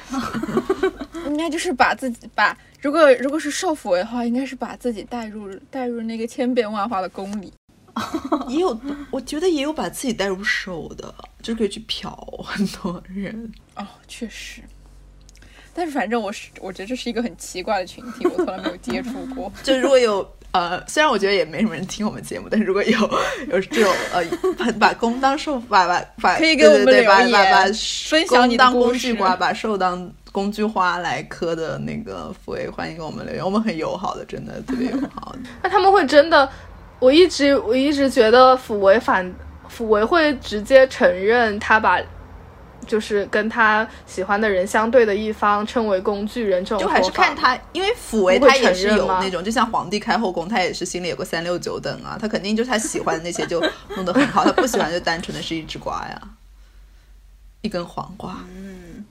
[1.27, 7.51] 应该就是把自己把，如果如果是受辅为的话，应该是把自己带入带入那个千变万化的宫里。
[8.49, 8.77] 也有
[9.09, 12.11] 我觉得也有把自己带入手的，就可以去嫖
[12.43, 13.51] 很多人。
[13.75, 14.61] 哦，确实。
[15.77, 19.51] 但是反正我是我觉得这是一个很奇怪的群体，我从来没有接触过。
[19.61, 22.97] 就如果有呃，虽然我觉得也没什么人听我们节目，但是如果有
[23.49, 24.23] 有这种呃，
[24.57, 27.71] 把把公当受，把把把可以给我们对对对把留言把把
[28.07, 35.39] 分享你当工具瓜，把受当工具花来磕的那个福威，欢迎给我们留言，我们很友好的，真的特别友好的。
[35.61, 36.49] 那他们会真的，
[36.99, 39.29] 我一直我一直觉得辅为反
[39.67, 41.99] 辅为会直接承认他把。
[42.85, 53.61] 就是跟他喜欢的人相对的一方称为工具人，这种就还是看他，因为辅为他也是有那种，就像皇帝开后宫，他也是心里有个三六九等啊，他肯定就是他喜欢的那些就
[53.95, 56.21] 弄得很好，他不喜欢就单纯的是一只瓜呀，
[57.61, 58.37] 一根黄瓜。
[58.55, 59.05] 嗯，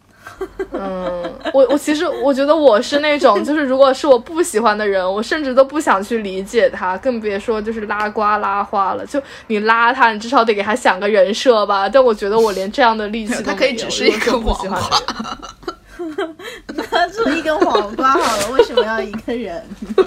[1.53, 9.07] 我我其实我觉得我是那种，就是如果是我不喜欢的人，我甚至都不想去理解他，更别说就是拉瓜拉花了。
[9.07, 11.89] 就你拉他，你至少得给他想个人设吧。
[11.89, 13.53] 但我觉得我连这样的力气都没有。
[13.53, 14.89] 他可以只是 一个不喜欢的
[16.16, 16.37] 人，
[16.91, 19.62] 那就一根黄瓜好了，为什么要一个人？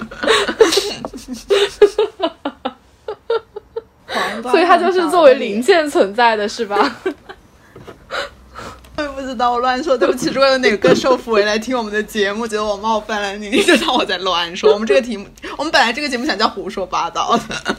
[4.06, 5.62] 黄瓜，所以它就是作为零。
[5.62, 6.96] 件存在的，是吧？
[8.98, 10.28] 我也不知道，我乱说，对不起。
[10.30, 14.72] 如果有哪个受福为来听我们的节目，觉得我冒犯了你，你就当我在乱说。
[14.72, 15.24] 我们这个题目，
[15.56, 17.76] 我们本来这个节目想叫胡说八道的。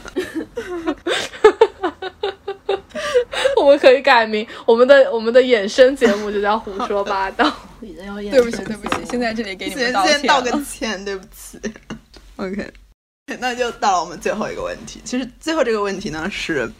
[3.58, 7.52] 我们可以改名，我们的我们的衍生节目就叫胡说八道。
[7.82, 11.60] 对不起，对不起，现在这里给你们先道歉先道个歉，对不起。
[12.36, 12.72] OK，
[13.38, 15.02] 那就到了我们最后一个问题。
[15.04, 16.72] 其实最后这个问题呢，是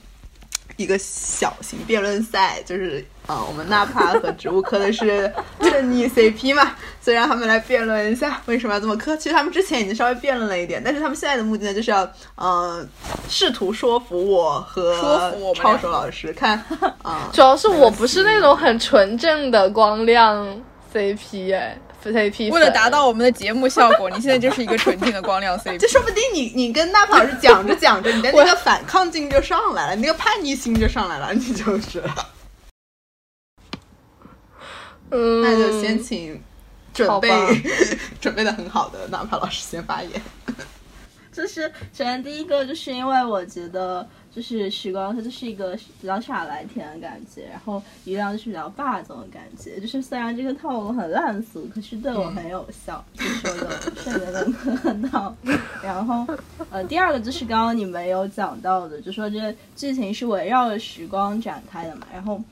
[0.78, 9.16] 一个小型辩论赛，就是啊、呃我们纳帕和植物科的是 正逆 CP 嘛，所以让他们来辩论一下为什么要这么磕。
[9.16, 12.84] 其实他们之前已经稍微辩论了一点，但是他们现在的目的呢，就是要呃
[13.28, 16.62] 试图说服我和说服我们超手老师，看
[17.02, 17.30] 啊。
[17.32, 20.44] 主要是我不是那种很纯正的光亮
[20.92, 25.78] CP 哎，CP 为了达到我们的节目效果，你现在就是一个纯净的光亮 CP。
[25.78, 32.26] 这说不定你你跟纳帕老师讲着讲着，你的那个反抗劲就上来了，你那个叛逆心就上来了，你就是了。
[35.10, 36.40] 嗯，那就先请
[36.92, 37.28] 准备
[38.20, 40.12] 准备的很好的纳帕老师先发言。
[41.32, 49.78] 就是首先第一个，就是因为我觉得就是时光它就是一个比较傻白甜的感觉，然后余亮就是比较霸总的感觉。
[49.80, 55.34] 就是虽然这个套路很烂俗，可是对我很有效，就说的瞬间能磕到。
[55.84, 56.26] 然后
[56.68, 62.42] 呃，第二个就是刚刚你们有讲到的，就说这剧情是围绕着时光展开的嘛，然后。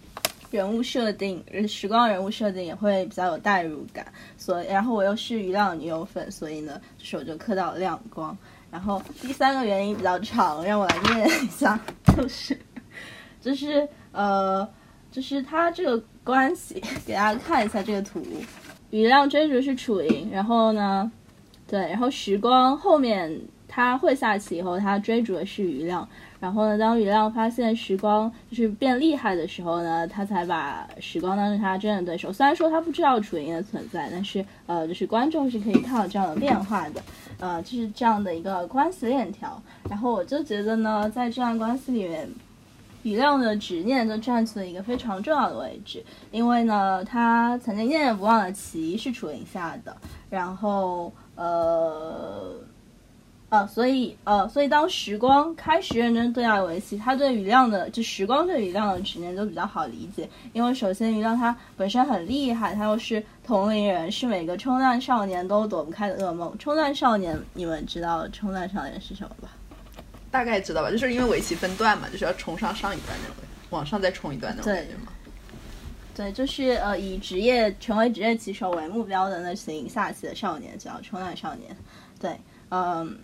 [0.50, 8.36] 人物设定，时光人物设定也会比较有代入感，所以然后我又是余亮女友粉，所以呢，就是我就磕到亮光。
[8.70, 11.78] 然后第三个原因比较长，让我来念一下，
[12.16, 12.58] 就是
[13.40, 14.68] 就是呃，
[15.10, 18.22] 就是他这个关系，给大家看一下这个图。
[18.90, 21.10] 余亮追逐是楚莹，然后呢，
[21.66, 26.08] 对，然后时光后面他会下棋以后，他追逐的是余亮。
[26.40, 32.32] 然后呢，当余亮发现时光就是变厉害的时候呢，他才把时光当成他真正的对手。
[32.32, 37.02] 虽然说他不知道楚莹的存在，但是呃，就是观众是可以看到这样的变化的。
[37.40, 39.60] 呃，就是这样的一个关系链条。
[39.90, 42.28] 然后我就觉得呢，在这段关系里面，
[43.02, 49.96] 余亮的执念就占据了一个非常重要的位置，因为呢，他曾经念念不忘的棋是楚莹下的，
[50.30, 52.54] 然后呃。
[53.50, 66.56] 呃，所以呃，所以当时光开始认真对待围棋，他对余亮的就时光对余亮的执念都比较好理解，因为首先余亮他本身很厉害，他又是同龄人，是每个冲浪少年都躲不开的噩梦。
[66.58, 69.48] 冲浪少年，你们知道冲浪少年是什么吧？
[70.30, 73.36] 大概知道吧，就是因为围棋分段嘛，就是要冲上上一段那种，
[73.70, 75.12] 往上再冲一段那种对感觉嘛。
[76.14, 81.74] 对，就是呃，以职业成为职业棋手为目标的那群下棋的少年，叫冲浪少年。
[82.20, 82.36] 对，
[82.70, 83.16] 嗯，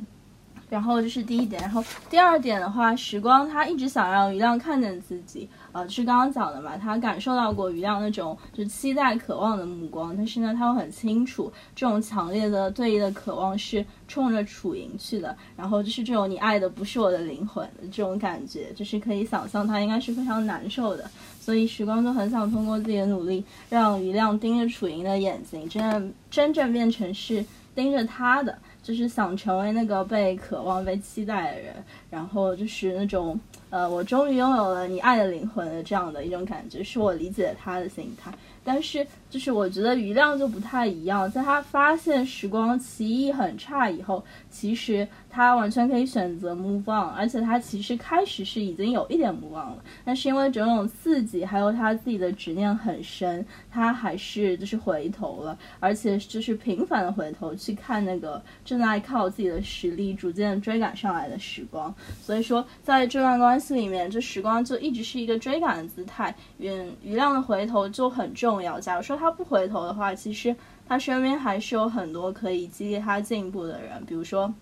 [0.75, 21.09] 然后这是第一点，然后第二点的话，时光他一直想让余亮看见自己，呃，就是刚刚讲的嘛，他感受到过余亮那种就期待、渴望的目光，但是呢，他又很清楚这种强烈的对弈的渴望是冲着楚莹去的，然后就是这种你爱的不是我的灵魂的这种感觉，就是可以想象他应该是非常难受的。
[21.39, 27.45] 所以时光就很想通过自己的努力，让余亮盯着楚莹的眼睛，真正真正变成是
[27.75, 31.75] 盯着他的，就是想成为那个被渴望、被期待的人，
[32.11, 38.31] 然后就是那种呃，我终于拥有了你爱的灵魂的这样的一种感觉，是我理解他的心态。
[38.63, 61.93] 但是就是我觉得余亮就不太一样，在他发现时光奇异很差以后，其实他完全可以选择 move on，而且他其实开始是已经有一点 move on 了，但是因为种种刺激，还有他自己的执念很深，他还是就是回头了，而且就是频繁的回头去看那个正在靠自己的实力逐渐追赶上来的时光。
[62.23, 66.71] 所以说，在这段关系里面，这时光就一直是一个追赶的姿态，余
[67.03, 68.79] 余亮的回头就很重要。
[68.79, 70.55] 假如说他不回头的话，其实
[70.87, 74.53] 他身边还是有很多可以激励他进步的人，比如说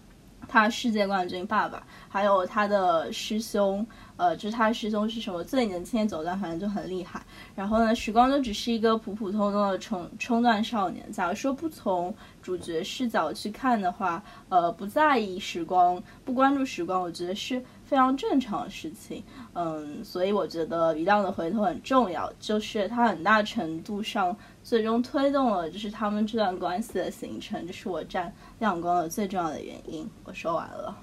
[0.49, 3.87] 他世界冠军爸爸，还有他的师兄，
[4.17, 7.23] 呃，就是他师兄是什么最年轻的九段，反正就很厉害。
[7.55, 11.11] 然后呢，时光就只是一个普普通通的冲冲段少年。
[11.13, 17.63] 假如说不从主角视角去看的话，呃，不在意时光，不关注时光，我觉得是
[17.93, 19.23] 非常正常的事情。
[19.53, 24.35] 嗯，所以我觉得余亮的回头很重要，就是他很大程度上
[24.65, 30.09] 最终推动了就是他们这段关系的形成，这是我占亮光的最重要的原因。
[30.25, 30.97] 我说完了。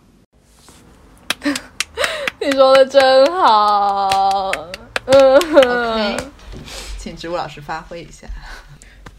[2.42, 4.50] 你说的真好，
[5.06, 6.18] 嗯 OK，
[6.98, 8.28] 请植物老师发挥一下。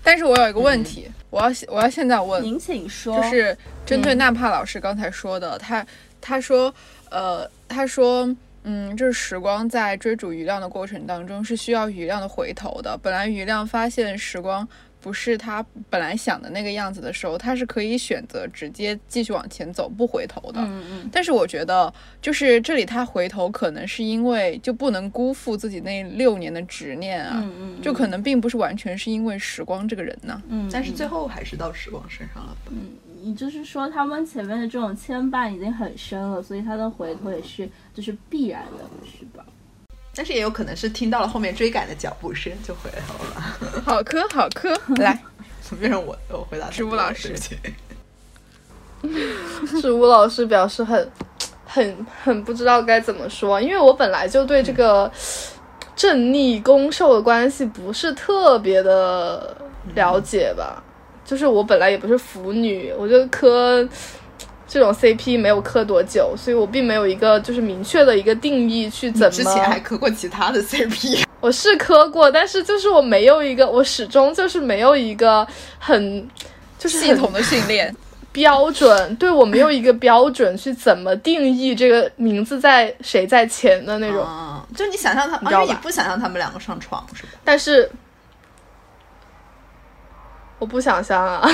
[0.02, 3.14] 但是我有一个问题，我要我要现在问，您请说。
[3.14, 3.56] 就是
[3.86, 5.86] 针对纳帕老师刚才说的，他
[6.20, 6.74] 他说，
[7.10, 8.34] 呃，他说，
[8.64, 12.98] 嗯，就是时光在追逐余亮的过程当中是需要余亮的回头的。
[13.02, 14.66] 本来余亮发现时光
[15.00, 20.60] 不是他本来想的那个样子的时候，他是可以选择直接继续往前走，不回头的。
[20.60, 30.42] 嗯嗯但是我觉得，就是这里他回头，可能是因为就不能辜负自己那六年的执念啊，嗯嗯，就可能并不是完全是因为时光这个人呢。
[30.48, 32.72] 嗯，但是最后还是到时光身上了吧？
[33.22, 39.44] 你就是说他们前面的这种牵绊已经很深了，所以他的回头也是就是必然的，是吧？
[40.14, 43.40] 但是也有可能是听到了后面追赶的脚步声就回头了。
[43.86, 45.22] 好磕好磕，来，
[45.60, 47.38] 怎么变成我我回答植物老师对不
[49.06, 51.12] 起 植物老师表示很、
[51.64, 55.10] 很、很不知道该怎么说，因为我本来就对这个
[55.94, 59.56] 正逆攻受的关系不是特别的
[59.94, 60.82] 了解吧。
[61.30, 63.88] 就是我本来也不是腐女，我就磕
[64.66, 69.30] 这种 CP 没有磕多久，所以我并没有一个就是明确的一个定义去怎么。
[69.30, 75.46] 之前还磕过其他的 CP，我是磕过，但是就是我没有一个，我始终就是没有一个
[75.78, 76.28] 很
[76.80, 77.94] 就是很系统的训练，
[78.32, 84.26] 标准，对我没有一个标准去怎么定义这个名字在谁在前的那种。
[84.28, 87.28] 嗯，就你想象他，你知道吧因为你不想象他们两个上床是吧？
[87.44, 87.88] 但是
[90.60, 91.50] 我不想象啊，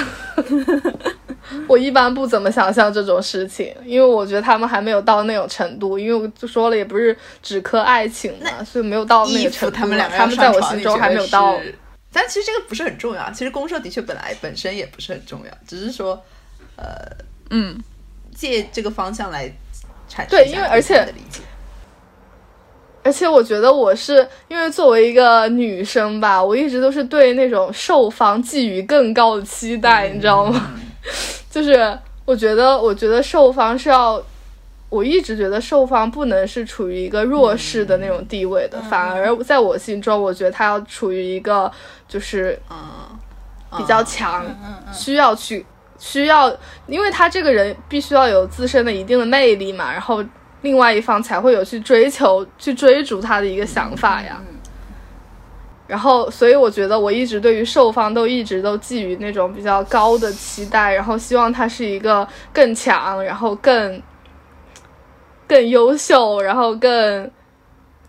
[1.66, 5.98] 我一般不怎么想象这种事情，因为我觉得他们还没有到那种程度。
[5.98, 9.74] 因为我就说了，也不是只磕爱情嘛，所以没有到那个程度。
[9.74, 11.56] 他们两个他们在我心中还没有到。
[12.12, 16.20] 但其实这个不是很重要，其实公社的确本来本身也不是很重要，只是说
[16.76, 16.84] 呃
[17.50, 17.78] 嗯，
[18.34, 19.48] 借这个方向来
[20.08, 21.06] 产生对因为而且。
[23.06, 30.72] 而且我觉得我是因为作为一个女生吧，我一直都是对那种受方寄予更高的期待，你知道吗？
[31.48, 34.20] 就是我觉得，我觉得受方是要，
[34.88, 41.70] 我一直觉得受方不能是处于一个弱势的那种地位的，反而在我心中，我觉得他要处于一个
[42.08, 42.76] 就是嗯，
[43.78, 44.44] 比较嗯强，
[44.92, 45.64] 需要去
[45.96, 46.52] 需要，
[46.88, 50.24] 因为他这个人必须要有自身的一定的魅力嘛，然后
[50.62, 54.40] 另外一方才会有去追求、去追逐他的一个想法呀。
[55.86, 64.02] 然后，所以我觉得我一直对于受方都一直都寄予那种比较高的期待，然后希望他是一个更强，然后更
[65.46, 67.30] 更优秀，然后更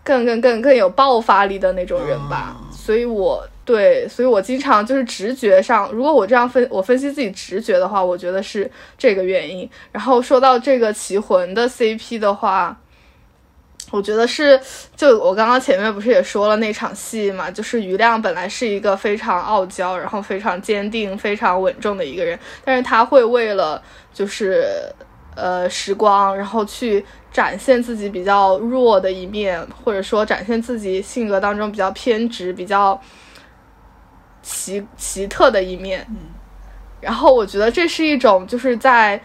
[0.02, 2.56] 更更更更有爆发力的那种人吧。
[2.58, 9.68] 哦所以我对，所以我经常就是直觉上，如果我这样分，我分析自己直觉的话，我觉得是这个原因。
[9.92, 12.74] 然后说到这个棋魂的 CP 的话，
[13.90, 14.58] 我觉得是，
[14.96, 23.82] 就我刚刚前面不是也说了那场戏嘛，就是余亮本来是一个非常傲娇，然后非常坚定、非常稳重的一个人，但是他会为了
[24.14, 24.66] 就是
[25.34, 32.98] 呃时光，然后去展现自己比较弱的一面，或者说展现自己性格当中比较偏执、比较。
[34.48, 36.06] 奇奇特的一面，
[37.02, 39.20] 然后我觉得这是一种就是在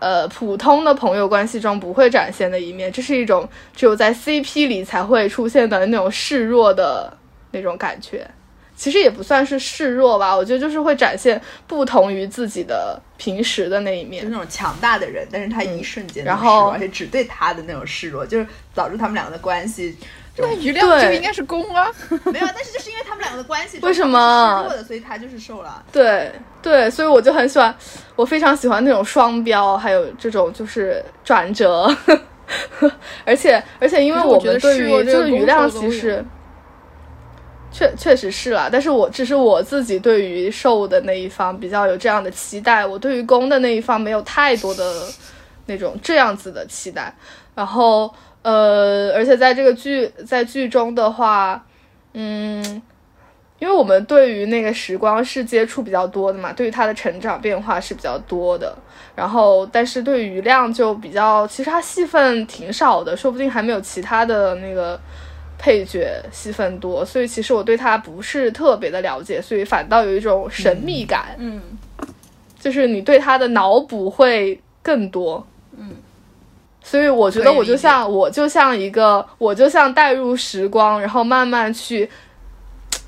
[0.00, 7.16] 呃普通的朋友关系中不会展现的一面，这是一种只有在 CP 里才会出现的那种示弱的
[7.52, 8.28] 那种感觉。
[8.74, 19.96] 其实也不算是示弱吧，我觉得就是会展现不同于自己的平时的那一面，就那种强大的人，但是他一瞬间然后而且只对他的那种示弱，就是导致他们两个的关系。
[20.36, 21.90] 那余亮就应该是攻啊，
[22.32, 25.84] 没有，但是就是因为他们两个的关系，为什么的，所以他就是受了。
[25.92, 27.74] 对对，所以我就很喜欢，
[28.16, 31.94] 我非常喜欢那种双标，还有这种就是转折，
[33.26, 36.24] 而且而且因为我们对于这个余亮其实
[37.70, 45.04] 确确实是啊，但是我只是我自己对于受的那一方比较有这样的期待，我对于攻的那一方没有太多的
[45.66, 47.14] 那种这样子的期待，
[47.54, 48.10] 然后。
[48.42, 51.62] 呃，而且在这个剧在剧中的话，
[52.14, 52.82] 嗯，
[53.58, 58.74] 因为我们对于那个时光是接触比较多的嘛，对于他的成长变化是比较多的。
[59.14, 64.98] 然后，但是对于余亮就比较，其实他戏份挺少的，说不定还没有其他的那个
[65.58, 67.04] 配角戏份多。
[67.04, 71.36] 所以其实我对他不是特别的了解，所以反倒有一种神秘感。
[71.36, 71.60] 嗯，
[72.58, 75.46] 就是你对他的脑补会更多。
[75.76, 75.90] 嗯。
[76.90, 82.10] 所以我觉得我就像我就像一个我就像带入时光，然后慢慢去，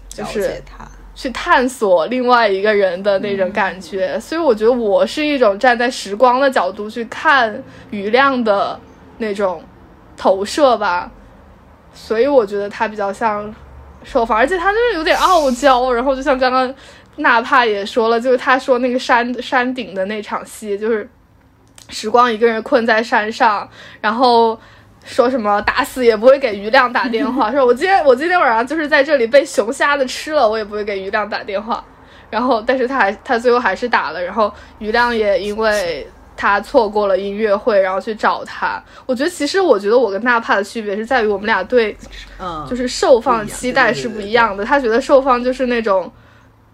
[0.08, 0.62] 就是
[1.16, 4.20] 去探索另外一个人的那种感觉。
[4.20, 7.60] 所以我觉得我是一种站在时光的角度去看
[7.90, 8.78] 余亮的
[9.18, 9.60] 那种
[10.16, 11.10] 投射吧。
[11.92, 13.52] 所以我觉得他比较像
[14.04, 15.92] 受访，而且他就是有点傲娇。
[15.92, 16.72] 然后就像刚刚
[17.16, 21.10] 哪怕也说了，就是他说那个山山顶的那场戏，就是。
[21.92, 23.68] 时光一个人困在山上，
[24.00, 24.58] 然后
[25.04, 27.50] 说什么打死也不会给余亮打电话。
[27.52, 31.84] 说我今天我今天晚上就是在这里被熊瞎子吃了，我也不会给余亮打电话。
[32.30, 34.22] 然后，但是他还他最后还是打了。
[34.24, 38.82] 然后余亮也因为他错过了音乐会，然后去找他。
[39.04, 41.94] 我觉得其实我觉得我跟纳帕的区别是在于我们俩对，
[42.40, 44.64] 嗯，就是受放期待是不一样的。
[44.64, 46.10] 他觉得受放就是那种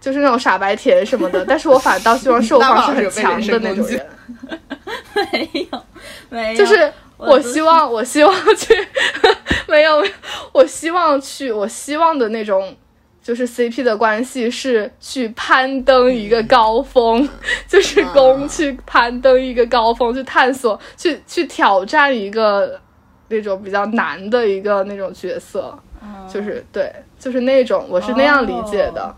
[0.01, 4.07] 就是那种傻白甜什么的，但是我反倒希望受放 是很强的那种人。
[5.33, 5.83] 没有，
[6.31, 8.75] 没有，就是我希望，我希望去，
[9.67, 10.05] 没有，
[10.53, 12.77] 我希望去，我希望的那种，
[13.23, 17.29] 就是 CP 的关系是去攀登一个高峰，
[17.67, 22.81] 就是攻去攀登一个高峰，去探索，去去挑战一个
[23.29, 25.77] 那种比较难的一个那种角色，
[26.33, 29.15] 就是对，就是那种，我是那样理解的。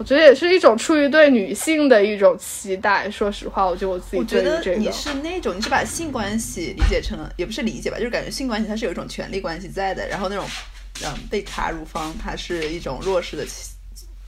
[0.00, 3.10] 我觉得也是一种出于对女性的一种期待。
[3.10, 10.08] 说实话，我觉得我自己我觉得你是那种，你是把性关系理解成，也不是理解吧，就是感觉性关系它是有一种权力关系在的。
[10.08, 10.46] 然后那种，
[11.04, 13.44] 嗯，被插入方，它是一种弱势的，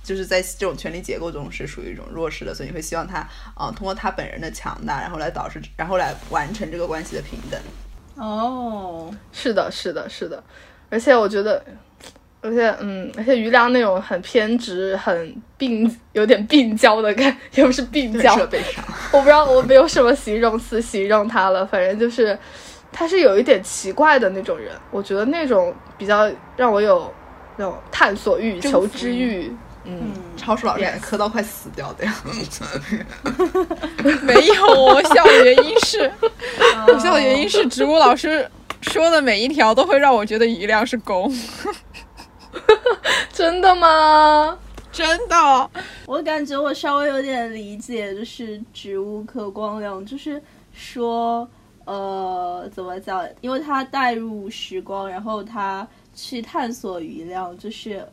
[0.04, 3.26] 就是在这种权力结构中是属于一种弱势的，所以你会希望他，
[3.58, 7.58] 嗯，通过他本人的强大，然后来导致，然后来完成这个关系的平等。
[8.16, 10.44] 哦，是的，是的，是的，
[10.90, 11.64] 而且我觉得。
[12.42, 18.34] 而且，嗯，而且余良那种很偏执、很病、有点病娇的感，也不是病娇，
[19.12, 21.64] 我不知道，我没有什么形容词形容他了。
[21.64, 22.36] 反正就是，
[22.90, 24.72] 他是有一点奇怪的那种人。
[24.90, 27.08] 我觉得那种比较让我有
[27.56, 29.54] 那种探索欲、求知欲。
[29.84, 32.14] 嗯，超叔老师磕到快死掉的样
[32.48, 32.64] 子。
[34.22, 36.08] 没有，我笑的原因是，
[36.86, 38.48] 我笑的原因是植物老师
[38.80, 41.32] 说的每一条都会让我觉得余亮是公。
[43.32, 44.58] 真的吗？
[44.92, 45.70] 真的，
[46.04, 50.40] 我感觉我稍微有点理解，就是植物可光亮，就是
[50.74, 51.48] 说，
[51.86, 53.26] 呃，怎么讲？
[53.40, 58.06] 因为它带入时光，然后它去探索余量，就是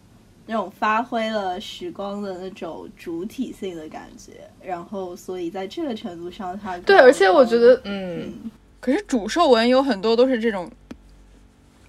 [0.45, 8.49] 那种发挥了时光的那种主体性的感觉，然后所以在这个程度上，它对，而且我觉得，嗯，
[8.79, 10.71] 可是主兽文有很多都是这种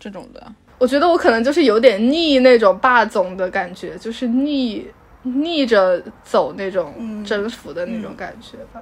[0.01, 0.53] 这种的。
[0.81, 4.91] 我觉得我可能就是有点逆那种霸总的感觉，就是逆
[5.23, 8.81] 逆着走那种征服的那种感觉吧。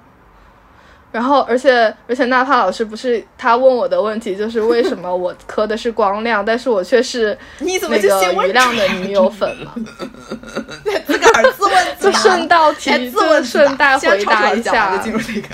[1.10, 9.72] 然后，而且而且，纳帕老师不是他问我的问题，就是为什么我磕的是光亮，但是我却是你怎么那个余亮的女友粉嘛？
[11.06, 15.48] 自个儿自问自就答， 顺道提，自问就顺带回答一下就，进入那个。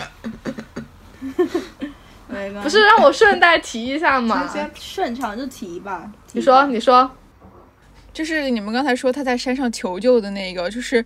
[2.35, 4.47] 没关系不是让我顺带提一下嘛？
[4.53, 6.11] 先顺畅就提吧。
[6.33, 7.11] 你说，你说，
[8.13, 11.05] 就是你们刚才说他在山上求救的那个，就是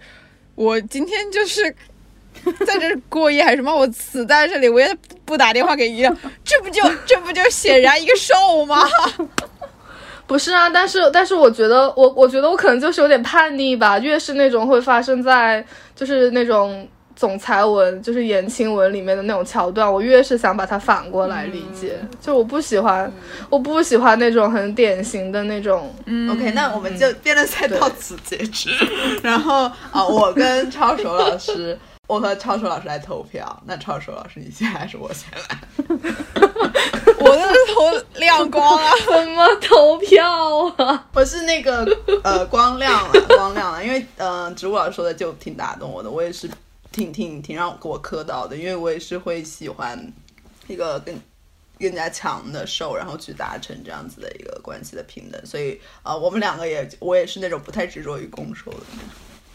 [0.55, 1.63] 我今天就是
[2.67, 8.77] 在这过夜还是什么，我死在这里，我也不打电话给医院， 这不就这不就显然一个瘦吗？
[10.27, 15.65] 不是啊，但是但是我觉得我我觉得我可能就是有点叛逆吧，越是那种会发生在
[15.97, 16.87] 就是那种
[17.19, 23.13] 总裁文，就是言情文里面的那种桥段，我越是想把它反过来理解，就我不喜欢，
[23.51, 25.93] 我不喜欢那种很典型的那种
[26.31, 28.71] ，OK，那我们就辩论赛到此截止。
[29.21, 31.77] 然后啊、我跟超手老师，
[32.07, 33.63] 我和超手老师来投票。
[33.67, 35.59] 那超手老师，你先来还是我先来？
[37.19, 37.43] 我的
[37.75, 38.93] 头亮光啊！
[39.05, 40.25] 怎么投票
[40.77, 41.05] 啊？
[41.13, 41.85] 我是那个
[42.23, 46.49] 呃光亮了，光亮了，因为呃植物老师说的就挺打动我的，我也是
[46.93, 50.13] 挺挺挺让我给我磕到的，因为我也是会喜欢
[50.67, 51.15] 一个更
[51.79, 59.09] 更加强的受，然后去达成这样子的一个关系的平等，所以呃我们两个也我也是那种不太执着于攻受的那种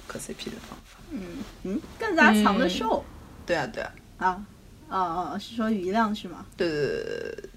[0.08, 1.00] 磕 CP 的方法。
[1.12, 3.04] 嗯嗯更加强的受、
[3.46, 3.84] 对啊对
[4.18, 4.44] 啊，
[4.90, 5.00] 啊啊
[5.34, 5.38] 啊！
[5.38, 6.46] 是说余量是吗？
[6.56, 7.50] 对对对对对对。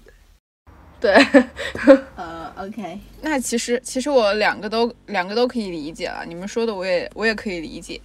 [0.99, 1.13] 对，
[2.17, 8.01] 呃，OK，那其实其实我两个都两个都可以理解了，你们说的我也我也可以理解，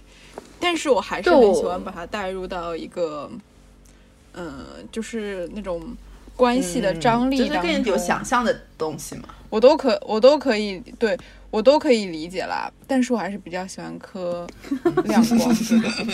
[0.59, 3.29] 但是我还是很喜欢把它带入到一个，
[4.33, 5.81] 嗯、就是那种
[6.35, 9.23] 关系的张力嗯就是，更有想象的东西嘛。
[9.49, 11.15] 我都可我都可以对
[11.51, 14.47] 我都可以理解啦，但是我还是比较喜欢磕
[15.05, 15.55] 亮光。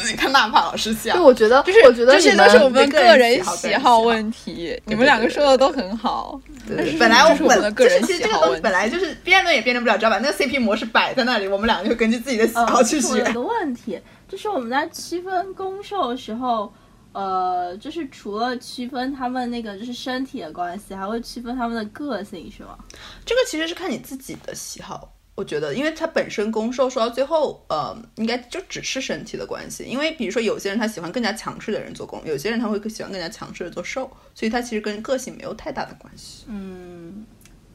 [0.06, 6.38] 你看娜帕老师笑就，我觉得，就是我觉得这些都是我们们个人喜好问题，你们两个说的都很好。
[6.68, 13.12] 对本来我这是我们的本个人就是其实这个东西喜好本来就是辩论也辩论不了，只要把那个 CP 模式摆在那里，我们两个就根据自己的喜好呃，去选。
[13.12, 13.98] 我有个问题，
[14.30, 16.72] 就是我们在区分攻受的时候，
[17.12, 22.78] 呃，就是除了区分他们那个就是身体的关系，还会区分他们的个性，是吗？
[23.26, 25.12] 这个其实是看你自己的喜好。
[25.34, 29.84] 我觉得，因为它本身攻受说到最后，呃，应该就只是身体的关系。
[29.86, 34.02] 因为比如说，有些人他喜欢更加强势的人做攻，有些人他会更喜欢更加强势的做受，
[34.36, 36.44] 所以它其实跟个性没有太大的关系。
[36.48, 37.26] 嗯，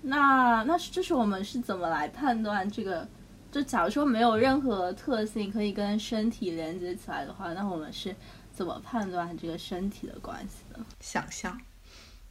[0.02, 3.08] 那那是就是我们是怎么来判断这个？
[3.54, 8.12] 就假如说没有任何特性可以跟身体连接起来的话，那我们是
[8.52, 10.80] 怎么判断这个身体的关系的？
[10.98, 11.56] 想象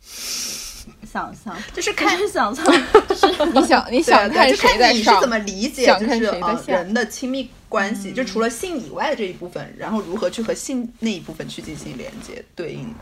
[0.01, 2.65] 想象， 就是 就看是想象，
[3.55, 5.29] 你想你想看对就谁在上你是怎？
[5.29, 12.93] 么理解，想看就是呃人的亲密关系，就除了性以外的这一部分，然后如何去和性那一部分去进行连接对应。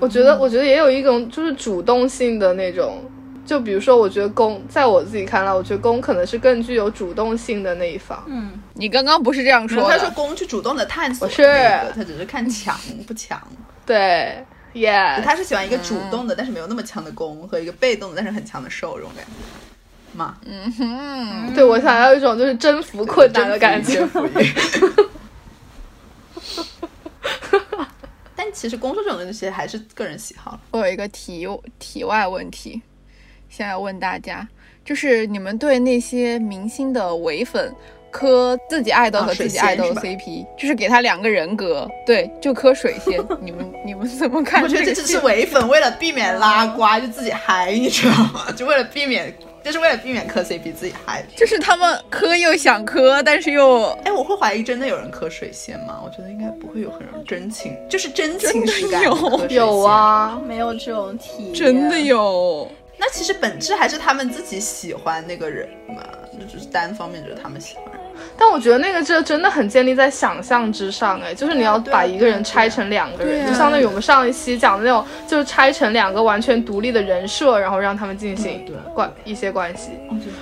[0.00, 3.04] 我觉得，我觉得也有一种就是主动性的那种，
[3.48, 8.22] 就比如说，我觉得攻，在我自己看来，我觉得攻可能是更具有主动性的那一方。
[8.26, 10.10] 嗯，你刚刚不是这样说他说？
[10.10, 13.40] 攻去主动的探索我是那个，他只是看强不强。
[13.86, 14.44] 对
[14.74, 19.30] ，yeah，他是喜欢一个主动的，但是没有那么强的攻，和一个被动的但是很强的受这种感觉。
[20.12, 23.94] 嘛，嗯哼，对我想要一种就是征服困难的感觉。
[23.94, 24.52] 征服欲。
[28.34, 30.58] 但其实攻受这种东西还是个人喜好。
[30.70, 31.46] 我有一个题
[31.78, 32.80] 题外问题，
[33.48, 34.46] 想要问大家，
[34.84, 37.74] 就是你们对那些明星的唯粉
[38.10, 43.20] 磕自己爱豆和自己爱豆 CP，、就是给他两个人格，对，就磕水仙。
[43.40, 44.78] 你们你们怎么看我觉？
[44.78, 48.50] 得这只是唯粉为了避免拉瓜，就自己嗨，你知道吗？
[48.56, 51.22] 就为了避免，就是为了避免磕 CP 自己嗨。
[51.36, 56.00] 就是他们磕又想磕，但是又哎，我会怀疑真的有人磕水仙吗？
[56.02, 59.80] 我觉得应该不会有很人真情，就是真情实感有有。
[59.80, 62.66] 啊，没有这种体验，真的有。
[62.98, 66.02] 那其实本质还是他们自己喜欢那个人嘛，
[66.38, 67.84] 就只是单方面就是他们喜欢。
[68.36, 79.92] 但我觉得那个这真的很建立在想象之上，哎，就是你要把一个人拆成两个人，就相当于我们上一期讲的那种，就是拆成两个完全独立的人设，然后让他们进行对关一些关系。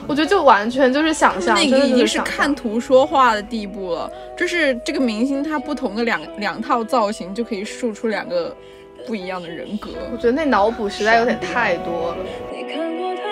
[0.09, 8.57] 我觉得就完全就是想象，那个已经是看图说话的地步了，就是这个明星他不同的两两套造型就可以树出两个
[9.07, 9.91] 不一样的人格。
[10.13, 12.17] 我觉得那脑补实在有点太多了。
[12.53, 13.26] 你看过他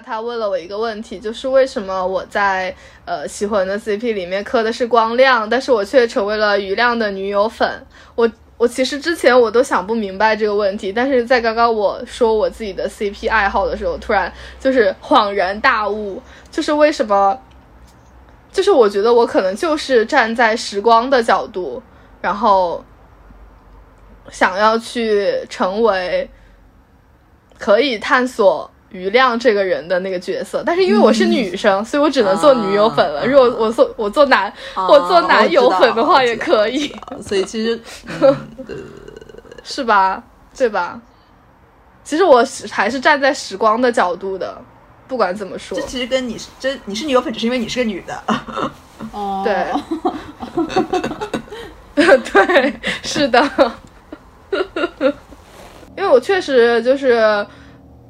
[0.00, 7.86] 他问了我一个问题，就是为什么我在呃喜欢的 CP 里面磕的是光亮，但是我却成为了余亮的女友粉。
[8.14, 17.38] 我我其实之前我都想不明白这个问题，但是在刚刚我说我自己的 CP 爱好的时候，突然就是恍然大悟，就是为什么，
[18.52, 21.82] 就是我觉得我可能就是站在时光的角度，
[22.20, 22.84] 然后
[24.30, 26.30] 想要去成为
[27.58, 33.22] 可以探索余亮这个人的那个角色，但是因为我是女生，所以我只能做女友粉了。
[33.22, 37.80] 啊如果我做我做男、我做男友粉的话也可以，所以其实，
[39.64, 40.22] 是吧？
[40.56, 41.00] 对吧？
[42.04, 44.56] 其实我是还是站在时光的角度的，
[45.08, 45.76] 不管怎么说。
[45.76, 48.22] 这，其实跟你是这你是女友粉，只是因为你是个女的。
[49.10, 49.66] 哦，对。
[51.96, 53.40] 对，是的，
[55.96, 57.46] 因为我确实就是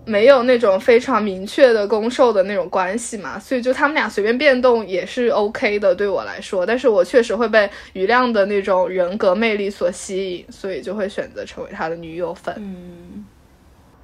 [0.07, 6.67] 没有那种非常明确的攻受的那种关系嘛，所以就他们俩随便变动也是 OK 的，对我来说。
[6.67, 12.55] 但是我确实会被余亮的那种人格魅力所吸引，所以就会选择成为他的女友粉。
[12.59, 13.25] 嗯，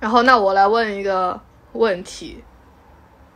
[0.00, 1.38] 然后，那我来问一个
[1.72, 2.42] 问题。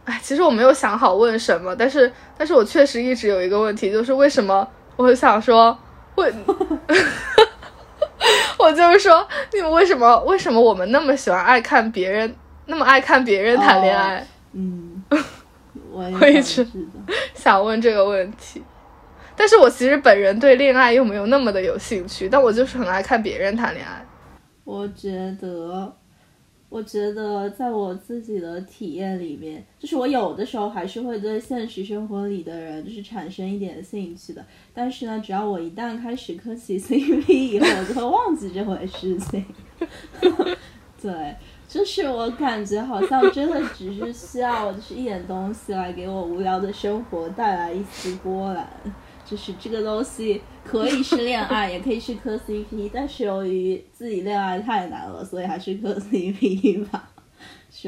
[0.07, 4.67] 哎，其实我没有想好问什么，但是，但是我确实一直有一个问题，就是为什么
[4.97, 5.79] 我想说，
[6.17, 6.33] 为
[8.59, 12.35] 我就是说，你们为什么为什么我们那么喜欢爱看别人，
[12.67, 14.27] 那么爱看别人谈恋爱？
[14.53, 15.03] 嗯，
[15.91, 17.15] 我也 我一直想知道。
[17.35, 18.63] 想问这个问题。
[19.37, 24.05] 但是我其实本人对恋爱又没有那么的有兴趣，但我就是很爱看别人谈恋爱。
[24.63, 25.11] 我觉
[25.41, 25.93] 得，
[26.69, 39.45] 我觉得在我自己的体验里面，就是我有的时候还是会对现实生活里的人就是产生一点兴趣的，但是呢，只要我一旦开始磕起 CP 以后，我就会忘记这回事情。
[41.03, 41.37] 对，
[41.75, 48.65] 就是我感觉好像真的只是需要就是一点东西来给我无聊的生活带来一丝波澜。
[49.25, 57.11] 就是这个东西可以是恋爱，也可以是磕 CP，但是由于自己恋爱太难了，所以还是磕 CP 吧，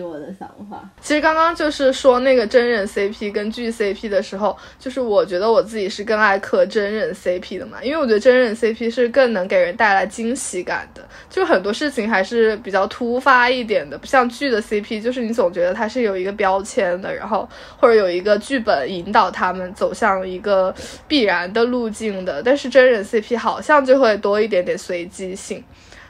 [0.01, 0.89] 是我的想法。
[1.01, 17.48] 其实刚刚就是说那个真人 CP 跟剧 CP 的时候，就是我觉得我自己是更爱磕真人 CP 的嘛，因为我觉得真人 CP 是更能给人带来惊喜感的，就很多事情还是比较突发一点的，不像剧的 CP，就是你总觉得它是有一个标签的，然后
[17.78, 20.74] 或者有一个剧本引导他们走向一个
[21.09, 25.64] 必然的路径的，但是真人 CP 好像就会多一点点随机性，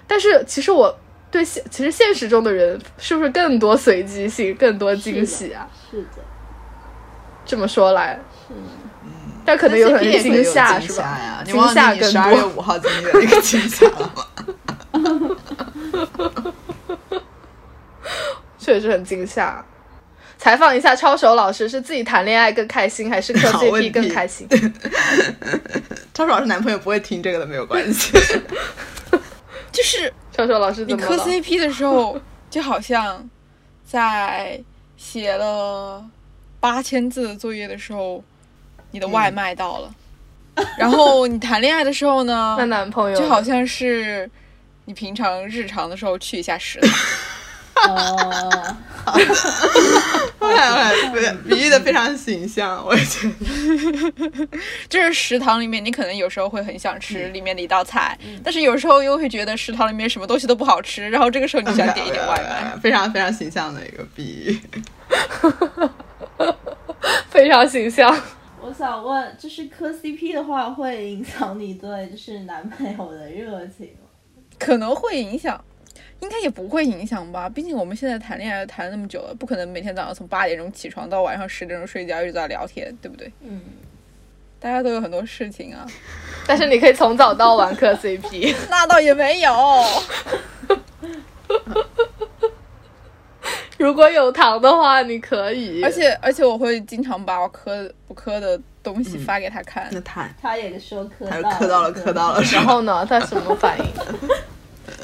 [0.07, 0.93] 但是其实我。
[1.37, 5.69] 对现其实现实中的人是不是更多随机性、更多惊喜啊？
[5.91, 6.23] 是的，
[7.45, 8.19] 这么说来，
[8.49, 8.61] 是的。
[9.45, 11.03] 但可能有可能 CP 也是会有吓是吧？
[11.03, 11.43] 呀？
[11.45, 12.49] 你惊忘记吓更你十二月多。
[12.57, 14.25] 五号经历的那个惊吓了吗？
[18.59, 19.63] 确实很惊吓。
[20.39, 24.49] 采访一下抄手老师，是自己谈恋爱更开心，还是 磕 CP 题更开心？
[26.15, 28.11] 抄手老师男朋友不会听这个的，没有关系。
[29.71, 33.27] 就是超手老师你磕怎么了？CP 的时候，就好像
[33.85, 34.61] 在
[34.99, 36.05] 写了
[36.61, 38.23] 八千字的作业的时候，
[38.91, 39.95] 你的外卖到了。
[40.79, 44.31] 然后你谈恋爱的时候呢那，男朋友就好像是
[44.85, 46.91] 你平常日常的时候去一下食堂。
[47.77, 48.77] 哦，
[50.41, 54.49] 对，比喻的非常形象，我觉得。
[54.89, 62.75] 就是食堂里面，你可能有时候会很想吃里面的一道菜，但是有时候又会觉得食堂里面什么东西都不好吃，然后这个时候你就想点一点外卖。
[62.81, 64.61] 非常非常形象的一个比喻。
[67.29, 68.17] 非常形象。
[68.61, 74.09] 我想问，就是磕 CP 的话，会影响你对就是男朋友的热情吗？
[74.59, 75.63] 可能会影响，
[76.21, 77.49] 应该也不会影响吧。
[77.49, 83.31] 毕竟我们现在谈恋爱谈了那么久了，不可能每天早上从八点钟起床到晚上十点钟睡觉一直在聊天，对不对？
[83.43, 83.61] 嗯，
[84.59, 85.87] 大家都有很多事情啊。
[86.47, 88.55] 但是你可以从早到晚磕 CP。
[88.71, 89.53] 那倒也没有，
[93.79, 95.83] 如果有糖的话，你可以。
[95.83, 99.89] 而且而且我会经常把我磕不磕的东西发给他看。
[99.93, 103.85] 那他他也说磕还是到磕到了，磕到了，然后呢，他什么反应？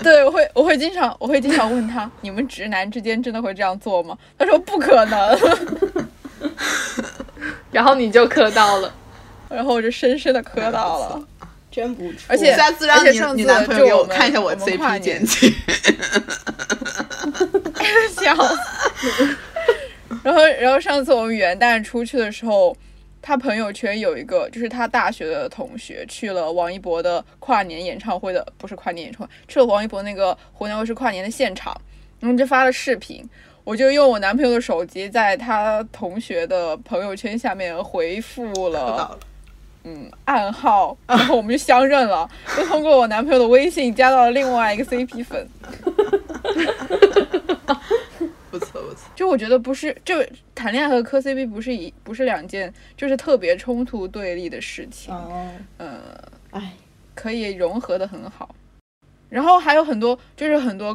[0.05, 4.17] 对，我会我会经常我会经常问他，你们直男之间真的会这样做吗？
[4.39, 5.39] 他说不可能，
[7.71, 8.93] 然后你就磕到了。
[9.49, 11.23] 然后我就深深的磕到了。
[11.71, 12.19] 真不错。
[12.29, 15.53] 而且下次让你而且上次你男朋友给就我们看一下我 CP 年简介。
[18.21, 19.37] 笑死。
[20.23, 22.77] 然后，然后上次我们元旦出去的时候，
[23.23, 31.75] 他朋友圈有一个，就是他大学的同学去了王一博的跨年演唱会的，不是跨年演唱会，去了王一博那个湖南卫视跨年的现场，
[32.19, 33.25] 然后就发了视频。
[33.65, 39.19] 我就用我男朋友的手机在他同学的朋友圈下面回复了了。
[39.85, 42.29] 嗯暗号，然后我们就相认了，
[42.59, 45.49] 又通过我男朋友的微信加到了另外一个 CP 粉。
[48.53, 50.15] 不错不错，就我觉得不是，就
[50.55, 55.99] 谈恋爱和磕 CP 不是一不是两件就是特别冲突对立的事情，哦，嗯，
[56.51, 56.75] 哎，
[57.15, 58.55] 可以融合的很好。
[59.31, 60.95] 然后还有很多就是很多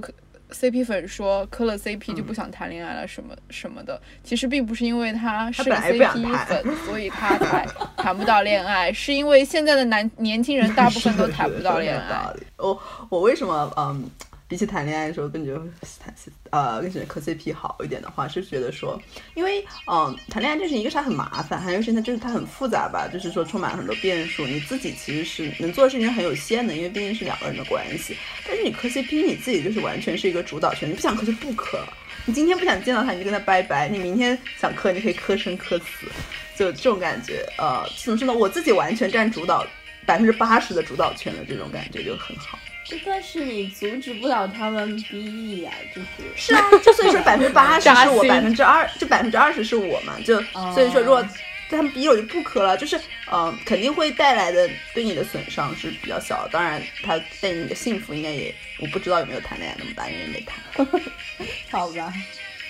[0.51, 7.67] CP 粉说磕了 CP 就不想谈恋爱了什么 什么的，其实并不是因为他是 CP 粉，所以他才
[7.97, 11.99] 谈不到恋爱，是因为现在的男年轻人大部分都谈不到恋。
[11.99, 12.27] 爱。
[12.57, 12.79] 我
[13.09, 14.09] 我为什么嗯，
[14.47, 15.59] 比起谈恋爱的时候更觉得
[15.99, 16.13] 谈
[16.51, 18.99] 呃跟谁磕 CP 好一点的话，是觉得说，
[19.35, 28.15] 因为嗯谈恋爱这是一个是很麻烦，还有一个是它就是它很复杂吧，就是说充满了很多变数，你自己其实是能做的事情很有限的，因为毕竟是两个人的关系。
[28.47, 31.79] 但是你磕 CP 你自己就是完全是一个主导权，你不想磕就不磕。
[32.25, 36.07] 你今天不想见到他，你就跟他拜拜；你明天想磕，你可以磕生磕死，
[36.57, 37.45] 就这种感觉。
[37.57, 38.33] 呃，怎么说呢？
[38.33, 39.65] 我自己完全占主导
[40.05, 42.59] 百分之八十的主导权的这种感觉就很好。
[43.05, 50.41] 但是你阻止不了他们 BE 呀，就是是啊，就所以说百分之八十 是我，百分之二就百分之二十是我嘛，就
[50.73, 51.25] 所以说如果
[51.69, 56.47] 他们逼我就不磕了，就是嗯、呃肯定会带来的对你的损伤是比较小。
[56.49, 60.57] 当然，他对你的幸福应该也我不知道有没有谈恋爱那么大，因为没谈。
[61.69, 62.13] 好吧？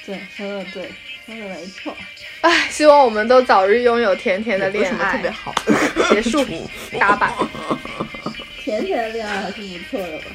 [0.03, 0.91] 对，说的对，
[1.27, 1.95] 说的没错。
[2.41, 5.31] 唉，希望我们都早日拥有甜甜的恋有什么特别爱。
[5.31, 5.53] 好？
[6.09, 6.43] 结束
[6.99, 7.31] 打板。
[8.67, 10.25] 甜甜的恋爱还是不错的吧？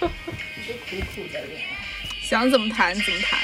[0.56, 1.76] 你是苦苦的恋爱。
[2.22, 3.38] 想怎么谈怎么谈。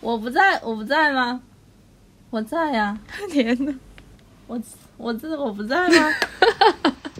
[0.00, 1.40] 我不在，我不在吗？
[2.30, 2.98] 我在呀，
[3.30, 3.74] 天呐，
[4.46, 4.60] 我
[4.96, 6.12] 我这我不在吗？